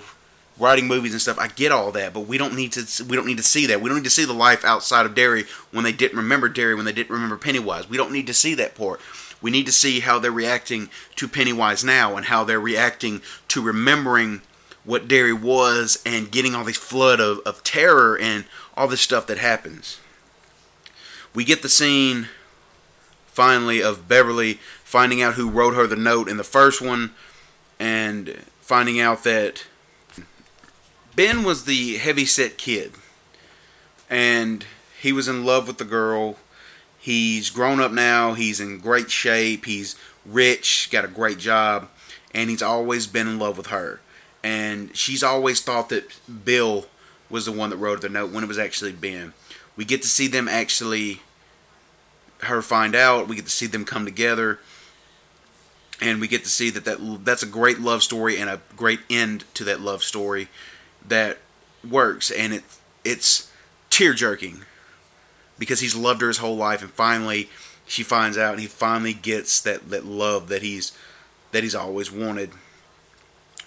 writing 0.59 0.87
movies 0.87 1.11
and 1.13 1.21
stuff. 1.21 1.37
I 1.39 1.47
get 1.47 1.71
all 1.71 1.91
that, 1.91 2.13
but 2.13 2.21
we 2.21 2.37
don't 2.37 2.55
need 2.55 2.71
to. 2.73 3.03
We 3.05 3.15
don't 3.15 3.27
need 3.27 3.37
to 3.37 3.43
see 3.43 3.65
that. 3.67 3.81
We 3.81 3.89
don't 3.89 3.97
need 3.97 4.03
to 4.03 4.09
see 4.09 4.25
the 4.25 4.33
life 4.33 4.63
outside 4.65 5.05
of 5.05 5.15
Derry 5.15 5.45
when 5.71 5.83
they 5.83 5.91
didn't 5.91 6.17
remember 6.17 6.49
Derry, 6.49 6.75
when 6.75 6.85
they 6.85 6.93
didn't 6.93 7.13
remember 7.13 7.37
Pennywise. 7.37 7.89
We 7.89 7.97
don't 7.97 8.11
need 8.11 8.27
to 8.27 8.33
see 8.33 8.53
that 8.55 8.75
part. 8.75 8.99
We 9.41 9.51
need 9.51 9.67
to 9.67 9.71
see 9.71 9.99
how 9.99 10.19
they're 10.19 10.31
reacting 10.31 10.89
to 11.15 11.27
Pennywise 11.27 11.83
now 11.83 12.15
and 12.15 12.25
how 12.25 12.43
they're 12.43 12.59
reacting 12.59 13.21
to 13.49 13.61
remembering 13.61 14.41
what 14.83 15.07
Derry 15.07 15.33
was 15.33 16.01
and 16.05 16.31
getting 16.31 16.55
all 16.55 16.63
this 16.63 16.77
flood 16.77 17.19
of, 17.19 17.39
of 17.45 17.63
terror 17.63 18.17
and 18.17 18.45
all 18.75 18.87
this 18.87 19.01
stuff 19.01 19.27
that 19.27 19.37
happens. 19.37 19.99
We 21.35 21.43
get 21.43 21.61
the 21.61 21.69
scene 21.69 22.29
finally 23.27 23.83
of 23.83 24.07
Beverly 24.07 24.55
finding 24.83 25.21
out 25.21 25.35
who 25.35 25.49
wrote 25.49 25.75
her 25.75 25.85
the 25.85 25.95
note 25.95 26.29
in 26.29 26.37
the 26.37 26.43
first 26.43 26.81
one 26.81 27.11
and 27.79 28.41
finding 28.61 28.99
out 28.99 29.23
that 29.25 29.65
Ben 31.17 31.43
was 31.43 31.65
the 31.65 31.97
heavy-set 31.97 32.58
kid 32.58 32.93
and 34.10 34.65
he 35.01 35.12
was 35.12 35.27
in 35.27 35.43
love 35.43 35.67
with 35.67 35.77
the 35.77 35.84
girl 35.84 36.38
He's 37.08 37.49
grown 37.49 37.80
up 37.80 37.93
now. 37.93 38.34
He's 38.34 38.60
in 38.60 38.80
great 38.80 39.10
shape. 39.10 39.63
He's 39.63 39.95
rich, 40.25 40.89
got 40.91 41.06
a 41.06 41.08
great 41.08 41.38
job, 41.38 41.88
and 42.34 42.49
he's 42.49 42.62
always 42.62 43.08
been 43.08 43.30
in 43.30 43.39
love 43.39 43.58
with 43.58 43.67
her. 43.67 44.01
And 44.43 44.93
she's 44.93 45.23
always 45.23 45.62
thought 45.62 45.88
that 45.88 46.19
Bill 46.43 46.88
was 47.30 47.45
the 47.45 47.53
one 47.53 47.69
that 47.69 47.77
wrote 47.77 48.01
the 48.01 48.10
note 48.10 48.34
when 48.34 48.43
it 48.43 48.47
was 48.47 48.60
actually 48.60 48.91
Ben. 48.91 49.32
We 49.77 49.86
get 49.86 50.01
to 50.01 50.08
see 50.10 50.27
them 50.27 50.49
actually, 50.49 51.21
her 52.39 52.62
find 52.62 52.93
out. 52.93 53.30
We 53.30 53.38
get 53.38 53.45
to 53.45 53.51
see 53.51 53.67
them 53.67 53.86
come 53.86 54.03
together, 54.03 54.60
and 56.01 56.19
we 56.19 56.27
get 56.27 56.43
to 56.43 56.49
see 56.49 56.69
that, 56.71 56.84
that 56.84 57.23
that's 57.23 57.41
a 57.41 57.47
great 57.47 57.80
love 57.80 58.03
story 58.03 58.38
and 58.38 58.49
a 58.49 58.60
great 58.75 58.99
end 59.10 59.45
to 59.53 59.63
that 59.63 59.80
love 59.80 60.03
story 60.03 60.49
that 61.07 61.39
works. 61.87 62.31
And 62.31 62.53
it 62.53 62.63
it's 63.03 63.51
tear 63.89 64.13
jerking 64.13 64.63
because 65.57 65.79
he's 65.79 65.95
loved 65.95 66.21
her 66.21 66.27
his 66.27 66.37
whole 66.37 66.57
life, 66.57 66.81
and 66.81 66.91
finally 66.91 67.49
she 67.85 68.03
finds 68.03 68.37
out, 68.37 68.51
and 68.51 68.61
he 68.61 68.67
finally 68.67 69.13
gets 69.13 69.61
that 69.61 69.89
that 69.89 70.05
love 70.05 70.49
that 70.49 70.61
he's 70.61 70.91
that 71.51 71.63
he's 71.63 71.75
always 71.75 72.11
wanted. 72.11 72.51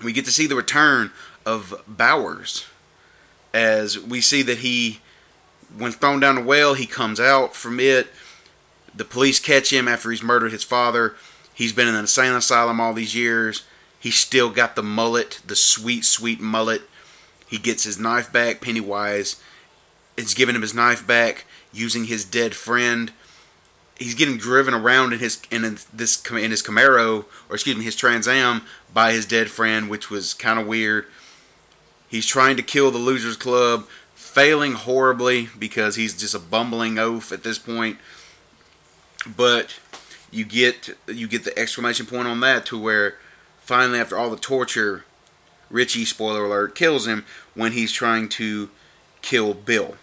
We 0.03 0.13
get 0.13 0.25
to 0.27 0.33
see 0.33 0.47
the 0.47 0.57
return 0.57 1.11
of 1.45 1.83
Bowers, 1.87 2.67
as 3.53 3.99
we 3.99 4.21
see 4.21 4.43
that 4.43 4.59
he, 4.59 5.01
when 5.77 5.93
thrown 5.93 6.21
down 6.21 6.37
the 6.37 6.43
well, 6.43 6.75
he 6.75 6.87
comes 6.87 7.19
out 7.21 7.55
from 7.55 7.81
it. 7.81 8.09
The 8.95 9.05
police 9.05 9.39
catch 9.39 9.73
him 9.73 9.89
after 9.89 10.11
he's 10.11 10.23
murdered 10.23 10.53
his 10.53 10.65
father. 10.65 11.15
He's 11.55 11.73
been 11.73 11.89
in 11.89 11.95
an 11.95 12.01
insane 12.01 12.33
asylum 12.33 12.81
all 12.81 12.93
these 12.93 13.15
years. 13.15 13.65
He's 13.99 14.17
still 14.17 14.51
got 14.51 14.77
the 14.77 14.83
mullet, 14.83 15.41
the 15.47 15.57
sweet, 15.57 16.05
sweet 16.05 16.41
mullet. 16.41 16.83
He 17.51 17.59
gets 17.59 17.83
his 17.83 17.99
knife 17.99 18.33
back. 18.33 18.61
Pennywise 18.61 19.43
is 20.17 20.35
giving 20.35 20.55
him 20.55 20.63
his 20.63 20.73
knife 20.73 21.05
back 21.05 21.47
using 21.73 22.05
his 22.05 22.25
dead 22.25 22.55
friend. 22.55 23.13
He's 23.99 24.15
getting 24.15 24.39
driven 24.39 24.73
around 24.73 25.13
in 25.13 25.19
his 25.19 25.43
in 25.51 25.63
this 25.93 26.25
in 26.31 26.53
his 26.53 26.63
Camaro 26.63 27.25
or 27.49 27.55
excuse 27.55 27.77
me 27.77 27.85
his 27.85 27.97
Trans 27.97 28.29
Am 28.29 28.63
by 28.95 29.13
his 29.13 29.27
dead 29.27 29.51
friend, 29.51 29.91
which 29.91 30.11
was 30.11 30.33
kind 30.33 30.61
of 30.61 30.67
weird. 30.69 31.07
He's 32.09 32.25
trying 32.25 32.57
to 32.57 32.63
kill 32.63 32.93
the 32.93 32.99
Losers 32.99 33.37
Club, 33.37 33.87
failing 34.15 34.73
horribly 34.73 35.49
because 35.59 35.97
he's 35.97 36.17
just 36.17 36.35
a 36.35 36.39
bumbling 36.39 36.99
oaf 36.99 37.33
at 37.33 37.43
this 37.43 37.59
point. 37.59 37.99
But 39.37 39.81
you 40.31 40.45
get 40.45 40.91
you 41.09 41.27
get 41.27 41.43
the 41.43 41.59
exclamation 41.59 42.07
point 42.07 42.29
on 42.29 42.39
that 42.41 42.65
to 42.67 42.79
where 42.79 43.17
finally 43.59 43.99
after 43.99 44.17
all 44.17 44.31
the 44.31 44.37
torture, 44.37 45.05
Richie 45.71 46.05
spoiler 46.05 46.45
alert 46.45 46.75
kills 46.75 47.07
him 47.07 47.25
when 47.55 47.73
he's 47.73 47.93
trying 47.93 48.29
to 48.31 48.71
kill 49.23 49.55
Bill 49.55 49.97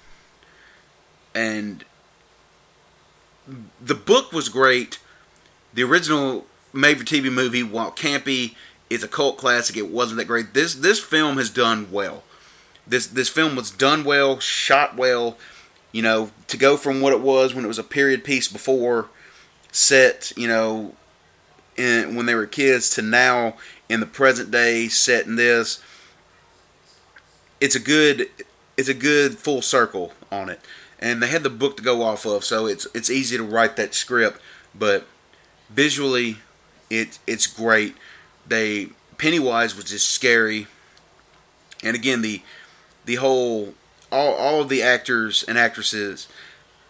and 1.37 1.85
the 3.79 3.95
book 3.95 4.33
was 4.33 4.49
great. 4.49 4.99
The 5.73 5.83
original 5.83 6.45
made 6.73 6.97
for 6.97 7.05
TV 7.05 7.31
movie, 7.31 7.61
while 7.61 7.91
campy, 7.91 8.55
is 8.89 9.03
a 9.03 9.07
cult 9.07 9.37
classic. 9.37 9.77
It 9.77 9.91
wasn't 9.91 10.17
that 10.17 10.25
great. 10.25 10.55
This 10.55 10.73
this 10.73 10.99
film 10.99 11.37
has 11.37 11.51
done 11.51 11.91
well. 11.91 12.23
This 12.87 13.05
this 13.05 13.29
film 13.29 13.55
was 13.55 13.69
done 13.69 14.03
well, 14.03 14.39
shot 14.39 14.95
well. 14.95 15.37
You 15.91 16.01
know, 16.01 16.31
to 16.47 16.57
go 16.57 16.75
from 16.75 17.01
what 17.01 17.13
it 17.13 17.21
was 17.21 17.53
when 17.53 17.63
it 17.63 17.69
was 17.69 17.79
a 17.79 17.83
period 17.83 18.23
piece 18.23 18.47
before, 18.47 19.09
set 19.71 20.33
you 20.35 20.47
know, 20.47 20.95
in, 21.77 22.15
when 22.15 22.25
they 22.25 22.35
were 22.35 22.47
kids 22.47 22.89
to 22.91 23.01
now 23.03 23.55
in 23.89 23.99
the 23.99 24.05
present 24.05 24.51
day, 24.51 24.87
setting 24.87 25.35
this. 25.35 25.81
It's 27.59 27.75
a 27.75 27.79
good 27.79 28.29
it's 28.77 28.89
a 28.89 28.93
good 28.93 29.39
full 29.39 29.61
circle 29.61 30.13
on 30.31 30.49
it 30.49 30.59
and 30.99 31.21
they 31.21 31.27
had 31.27 31.43
the 31.43 31.49
book 31.49 31.77
to 31.77 31.83
go 31.83 32.01
off 32.01 32.25
of, 32.25 32.43
so 32.43 32.65
it's 32.65 32.87
it's 32.93 33.09
easy 33.09 33.37
to 33.37 33.43
write 33.43 33.75
that 33.75 33.93
script. 33.93 34.41
But 34.73 35.05
visually, 35.69 36.37
it 36.89 37.19
it's 37.27 37.47
great. 37.47 37.95
They 38.47 38.89
Pennywise 39.17 39.75
was 39.75 39.85
just 39.85 40.09
scary, 40.09 40.67
and 41.83 41.95
again 41.95 42.21
the 42.21 42.41
the 43.05 43.15
whole 43.15 43.73
all 44.11 44.33
all 44.33 44.61
of 44.61 44.69
the 44.69 44.81
actors 44.81 45.43
and 45.47 45.57
actresses, 45.57 46.27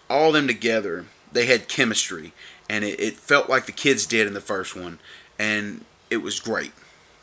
all 0.10 0.30
of 0.30 0.34
them 0.34 0.48
together, 0.48 1.06
they 1.32 1.46
had 1.46 1.68
chemistry, 1.68 2.34
and 2.70 2.84
it, 2.84 3.00
it 3.00 3.16
felt 3.16 3.50
like 3.50 3.66
the 3.66 3.72
kids 3.72 4.06
did 4.06 4.28
in 4.28 4.34
the 4.34 4.42
first 4.42 4.76
one, 4.76 5.00
and 5.38 5.84
it 6.10 6.18
was 6.18 6.40
great. 6.40 6.72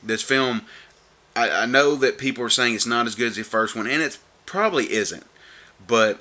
This 0.05 0.23
film, 0.23 0.63
I, 1.35 1.51
I 1.51 1.67
know 1.67 1.95
that 1.97 2.19
people 2.19 2.45
are 2.45 2.51
saying 2.51 2.75
it's 2.75 2.87
not 2.87 3.07
as 3.07 3.15
good 3.15 3.29
as 3.29 3.37
the 3.37 3.45
first 3.45 3.75
one, 3.75 3.87
and 3.87 4.03
it 4.03 4.19
probably 4.47 4.93
isn't, 4.93 5.27
but 5.87 6.21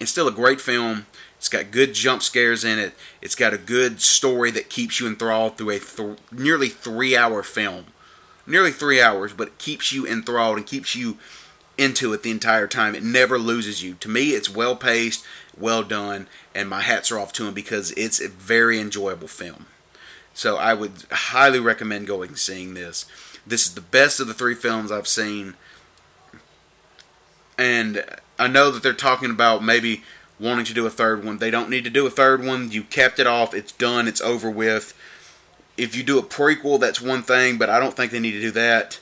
it's 0.00 0.10
still 0.10 0.28
a 0.28 0.32
great 0.32 0.60
film. 0.60 1.06
It's 1.36 1.48
got 1.48 1.70
good 1.70 1.94
jump 1.94 2.22
scares 2.22 2.64
in 2.64 2.78
it. 2.78 2.94
It's 3.22 3.34
got 3.34 3.54
a 3.54 3.58
good 3.58 4.00
story 4.00 4.50
that 4.52 4.70
keeps 4.70 4.98
you 4.98 5.06
enthralled 5.06 5.56
through 5.56 5.70
a 5.70 5.78
th- 5.78 6.18
nearly 6.32 6.68
three 6.68 7.16
hour 7.16 7.42
film. 7.42 7.86
Nearly 8.46 8.72
three 8.72 9.00
hours, 9.00 9.32
but 9.34 9.48
it 9.48 9.58
keeps 9.58 9.92
you 9.92 10.06
enthralled 10.06 10.56
and 10.56 10.66
keeps 10.66 10.96
you 10.96 11.18
into 11.76 12.12
it 12.12 12.22
the 12.22 12.30
entire 12.30 12.66
time. 12.66 12.94
It 12.94 13.04
never 13.04 13.38
loses 13.38 13.82
you. 13.82 13.94
To 14.00 14.08
me, 14.08 14.30
it's 14.30 14.50
well 14.50 14.74
paced, 14.74 15.24
well 15.56 15.82
done, 15.82 16.26
and 16.54 16.68
my 16.68 16.80
hats 16.80 17.12
are 17.12 17.18
off 17.18 17.32
to 17.34 17.46
him 17.46 17.54
because 17.54 17.92
it's 17.92 18.20
a 18.20 18.28
very 18.28 18.80
enjoyable 18.80 19.28
film. 19.28 19.66
So 20.38 20.56
I 20.56 20.72
would 20.72 20.92
highly 21.10 21.58
recommend 21.58 22.06
going 22.06 22.28
and 22.28 22.38
seeing 22.38 22.74
this. 22.74 23.06
This 23.44 23.66
is 23.66 23.74
the 23.74 23.80
best 23.80 24.20
of 24.20 24.28
the 24.28 24.34
three 24.34 24.54
films 24.54 24.92
I've 24.92 25.08
seen. 25.08 25.54
And 27.58 28.04
I 28.38 28.46
know 28.46 28.70
that 28.70 28.84
they're 28.84 28.92
talking 28.92 29.32
about 29.32 29.64
maybe 29.64 30.04
wanting 30.38 30.64
to 30.66 30.72
do 30.72 30.86
a 30.86 30.90
third 30.90 31.24
one. 31.24 31.38
They 31.38 31.50
don't 31.50 31.68
need 31.68 31.82
to 31.82 31.90
do 31.90 32.06
a 32.06 32.10
third 32.10 32.44
one. 32.44 32.70
You 32.70 32.84
kept 32.84 33.18
it 33.18 33.26
off. 33.26 33.52
It's 33.52 33.72
done. 33.72 34.06
It's 34.06 34.20
over 34.20 34.48
with. 34.48 34.96
If 35.76 35.96
you 35.96 36.04
do 36.04 36.20
a 36.20 36.22
prequel, 36.22 36.78
that's 36.78 37.00
one 37.02 37.24
thing, 37.24 37.58
but 37.58 37.68
I 37.68 37.80
don't 37.80 37.96
think 37.96 38.12
they 38.12 38.20
need 38.20 38.30
to 38.30 38.40
do 38.40 38.52
that. 38.52 39.00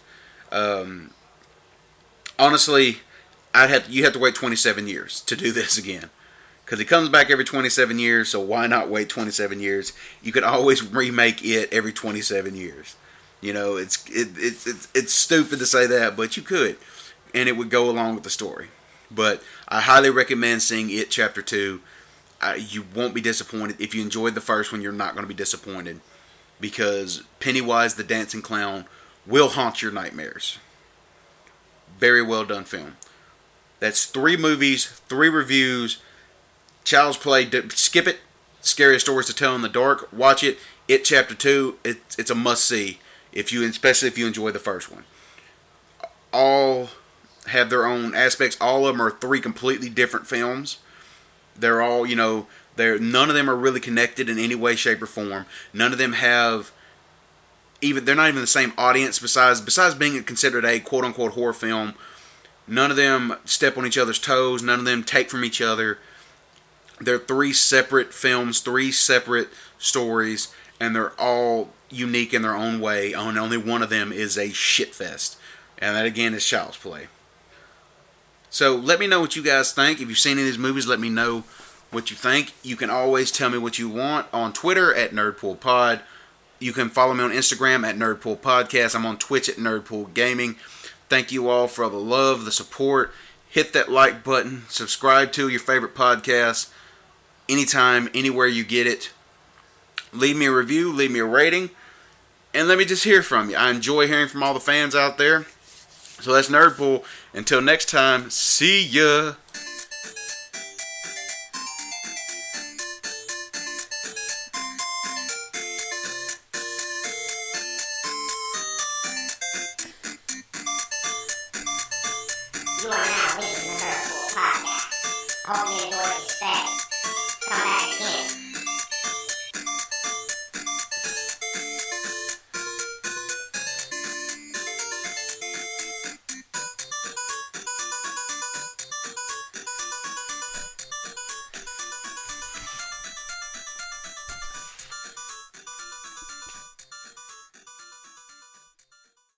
Um, 0.51 1.11
honestly, 2.39 3.01
I'd 3.53 3.69
have 3.69 3.91
you 3.91 4.05
have 4.05 4.15
to 4.15 4.19
wait 4.19 4.37
27 4.37 4.89
years 4.89 5.21
to 5.21 5.37
do 5.37 5.53
this 5.53 5.77
again 5.77 6.09
because 6.67 6.81
it 6.81 6.87
comes 6.87 7.09
back 7.09 7.31
every 7.31 7.45
27 7.45 7.99
years. 7.99 8.29
So 8.29 8.41
why 8.41 8.67
not 8.67 8.91
wait 8.91 9.09
27 9.09 9.61
years? 9.61 9.93
You 10.21 10.33
could 10.33 10.43
always 10.43 10.83
remake 10.93 11.43
it 11.43 11.73
every 11.73 11.93
27 11.93 12.57
years. 12.57 12.97
You 13.41 13.53
know, 13.53 13.77
it's 13.77 14.05
it, 14.11 14.31
it's 14.37 14.67
it's 14.67 14.89
it's 14.95 15.15
stupid 15.15 15.61
to 15.61 15.67
say 15.67 15.87
that, 15.87 16.17
but 16.17 16.37
you 16.37 16.43
could, 16.43 16.77
and 17.33 17.49
it 17.49 17.57
would 17.57 17.71
go 17.71 17.89
along 17.89 18.15
with 18.15 18.25
the 18.25 18.31
story. 18.31 18.69
But 19.11 19.43
I 19.69 19.83
highly 19.83 20.11
recommend 20.11 20.63
seeing 20.63 20.91
It 20.91 21.11
Chapter 21.11 21.43
2. 21.43 21.81
Uh, 22.41 22.57
you 22.59 22.85
won't 22.95 23.15
be 23.15 23.21
disappointed. 23.21 23.81
If 23.81 23.95
you 23.95 24.03
enjoyed 24.03 24.35
the 24.35 24.41
first 24.41 24.73
one, 24.73 24.83
you're 24.83 24.93
not 24.93 25.15
going 25.15 25.23
to 25.25 25.29
be 25.29 25.35
disappointed 25.35 26.01
because 26.61 27.23
Pennywise 27.39 27.95
the 27.95 28.03
Dancing 28.03 28.43
Clown 28.43 28.87
will 29.27 29.51
haunt 29.51 29.81
your 29.81 29.93
nightmares. 29.93 30.59
Very 31.99 32.23
well 32.23 32.45
done 32.45 32.65
film. 32.65 32.97
That's 33.79 34.07
three 34.07 34.37
movies, 34.37 34.87
three 35.09 35.29
reviews. 35.29 35.99
Child's 36.87 37.19
Play, 37.19 37.51
skip 37.71 38.07
it. 38.07 38.21
Scariest 38.61 39.05
stories 39.07 39.27
to 39.27 39.35
tell 39.35 39.55
in 39.57 39.63
the 39.63 39.69
dark. 39.69 40.09
Watch 40.13 40.45
it. 40.45 40.59
It 40.87 41.05
Chapter 41.05 41.35
Two. 41.35 41.79
It, 41.85 41.99
it's 42.17 42.31
a 42.31 42.35
must 42.35 42.65
see 42.65 43.01
if 43.33 43.53
you, 43.53 43.65
especially 43.65 44.09
if 44.09 44.17
you 44.17 44.27
enjoy 44.27 44.53
the 44.53 44.61
first 44.61 44.91
one. 44.91 45.05
All 46.33 46.91
have 47.49 47.71
their 47.71 47.87
own 47.87 48.15
aspects. 48.15 48.57
All 48.61 48.87
of 48.87 48.95
them 48.95 49.05
are 49.05 49.11
three 49.11 49.41
completely 49.41 49.89
different 49.89 50.29
films. 50.29 50.79
They're 51.57 51.83
all, 51.83 52.07
you 52.07 52.15
know, 52.15 52.47
They're 52.77 52.99
none 52.99 53.31
of 53.31 53.35
them 53.35 53.51
are 53.51 53.57
really 53.57 53.81
connected 53.81 54.29
in 54.29 54.39
any 54.39 54.55
way, 54.55 54.77
shape, 54.77 55.03
or 55.03 55.07
form. 55.07 55.47
None 55.73 55.93
of 55.93 55.99
them 55.99 56.13
have 56.13 56.71
even 57.81 58.05
they're 58.05 58.15
not 58.15 58.29
even 58.29 58.41
the 58.41 58.47
same 58.47 58.73
audience. 58.79 59.19
Besides 59.19 59.61
besides 59.61 59.97
being 59.97 60.23
considered 60.23 60.65
a 60.65 60.79
quote 60.79 61.05
unquote 61.05 61.33
horror 61.33 61.53
film, 61.53 61.95
none 62.69 62.93
of 62.93 62.97
them 62.97 63.37
step 63.45 63.77
on 63.77 63.87
each 63.87 63.99
other's 63.99 64.21
toes. 64.21 64.63
None 64.63 64.79
of 64.79 64.85
them 64.85 65.03
take 65.03 65.31
from 65.31 65.45
each 65.45 65.61
other. 65.61 65.99
They're 67.01 67.19
three 67.19 67.53
separate 67.53 68.15
films, 68.15 68.61
three 68.61 68.91
separate 68.91 69.49
stories, 69.79 70.55
and 70.81 70.95
they're 70.95 71.19
all 71.21 71.71
unique 71.91 72.33
in 72.33 72.43
their 72.43 72.57
own 72.57 72.81
way. 72.81 73.13
And 73.13 73.39
only 73.39 73.59
one 73.59 73.83
of 73.83 73.91
them 73.91 74.13
is 74.13 74.37
a 74.37 74.49
shitfest, 74.49 75.37
and 75.79 75.95
that 75.97 76.07
again 76.07 76.35
is 76.35 76.47
Child's 76.47 76.77
Play. 76.77 77.09
So 78.49 78.75
let 78.75 78.99
me 78.99 79.07
know 79.07 79.21
what 79.21 79.37
you 79.37 79.43
guys 79.43 79.73
think. 79.73 80.01
If 80.01 80.09
you've 80.09 80.19
seen 80.19 80.33
any 80.33 80.43
of 80.43 80.47
these 80.47 80.59
movies, 80.59 80.87
let 80.87 81.01
me 81.01 81.11
know 81.11 81.45
what 81.91 82.11
you 82.11 82.17
think. 82.17 82.55
You 82.63 82.77
can 82.77 82.89
always 82.89 83.31
tell 83.31 83.51
me 83.51 83.59
what 83.59 83.79
you 83.79 83.89
want 83.89 84.27
on 84.33 84.53
Twitter 84.53 84.95
at 84.95 85.11
NerdpoolPod. 85.11 86.01
You 86.59 86.73
can 86.73 86.89
follow 86.89 87.13
me 87.13 87.25
on 87.25 87.33
Instagram 87.33 87.87
at 87.87 87.97
Nerdpool 87.97 88.39
Podcast. 88.39 88.95
I'm 88.95 89.05
on 89.05 89.19
Twitch 89.19 89.51
at 89.51 89.57
Nerdpool 89.57 90.15
Gaming. 90.15 90.57
Thank 91.11 91.31
you 91.31 91.51
all 91.51 91.69
for 91.69 91.85
all 91.85 91.91
the 91.91 91.99
love, 91.99 92.47
the 92.47 92.53
support. 92.53 93.13
Hit 93.49 93.75
that 93.75 93.91
like 93.91 94.25
button. 94.25 94.63
Subscribe 94.69 95.33
to 95.33 95.49
your 95.49 95.61
favorite 95.61 95.95
podcast 95.95 96.71
anytime, 97.49 98.09
anywhere 98.15 98.47
you 98.47 98.65
get 98.65 98.87
it. 98.87 99.13
Leave 100.13 100.37
me 100.37 100.47
a 100.47 100.53
review, 100.53 100.93
leave 100.93 101.11
me 101.11 101.19
a 101.19 101.25
rating, 101.25 101.71
and 102.55 102.69
let 102.69 102.79
me 102.79 102.85
just 102.85 103.05
hear 103.05 103.23
from 103.23 103.51
you. 103.51 103.57
I 103.57 103.71
enjoy 103.71 104.07
hearing 104.07 104.29
from 104.29 104.43
all 104.43 104.55
the 104.55 104.61
fans 104.61 104.95
out 104.95 105.19
there. 105.19 105.47
So 106.21 106.33
that's 106.33 106.49
Nerdpool. 106.49 107.05
Until 107.35 107.61
next 107.61 107.91
time, 107.91 108.31
see 108.31 108.83
ya. 108.83 109.35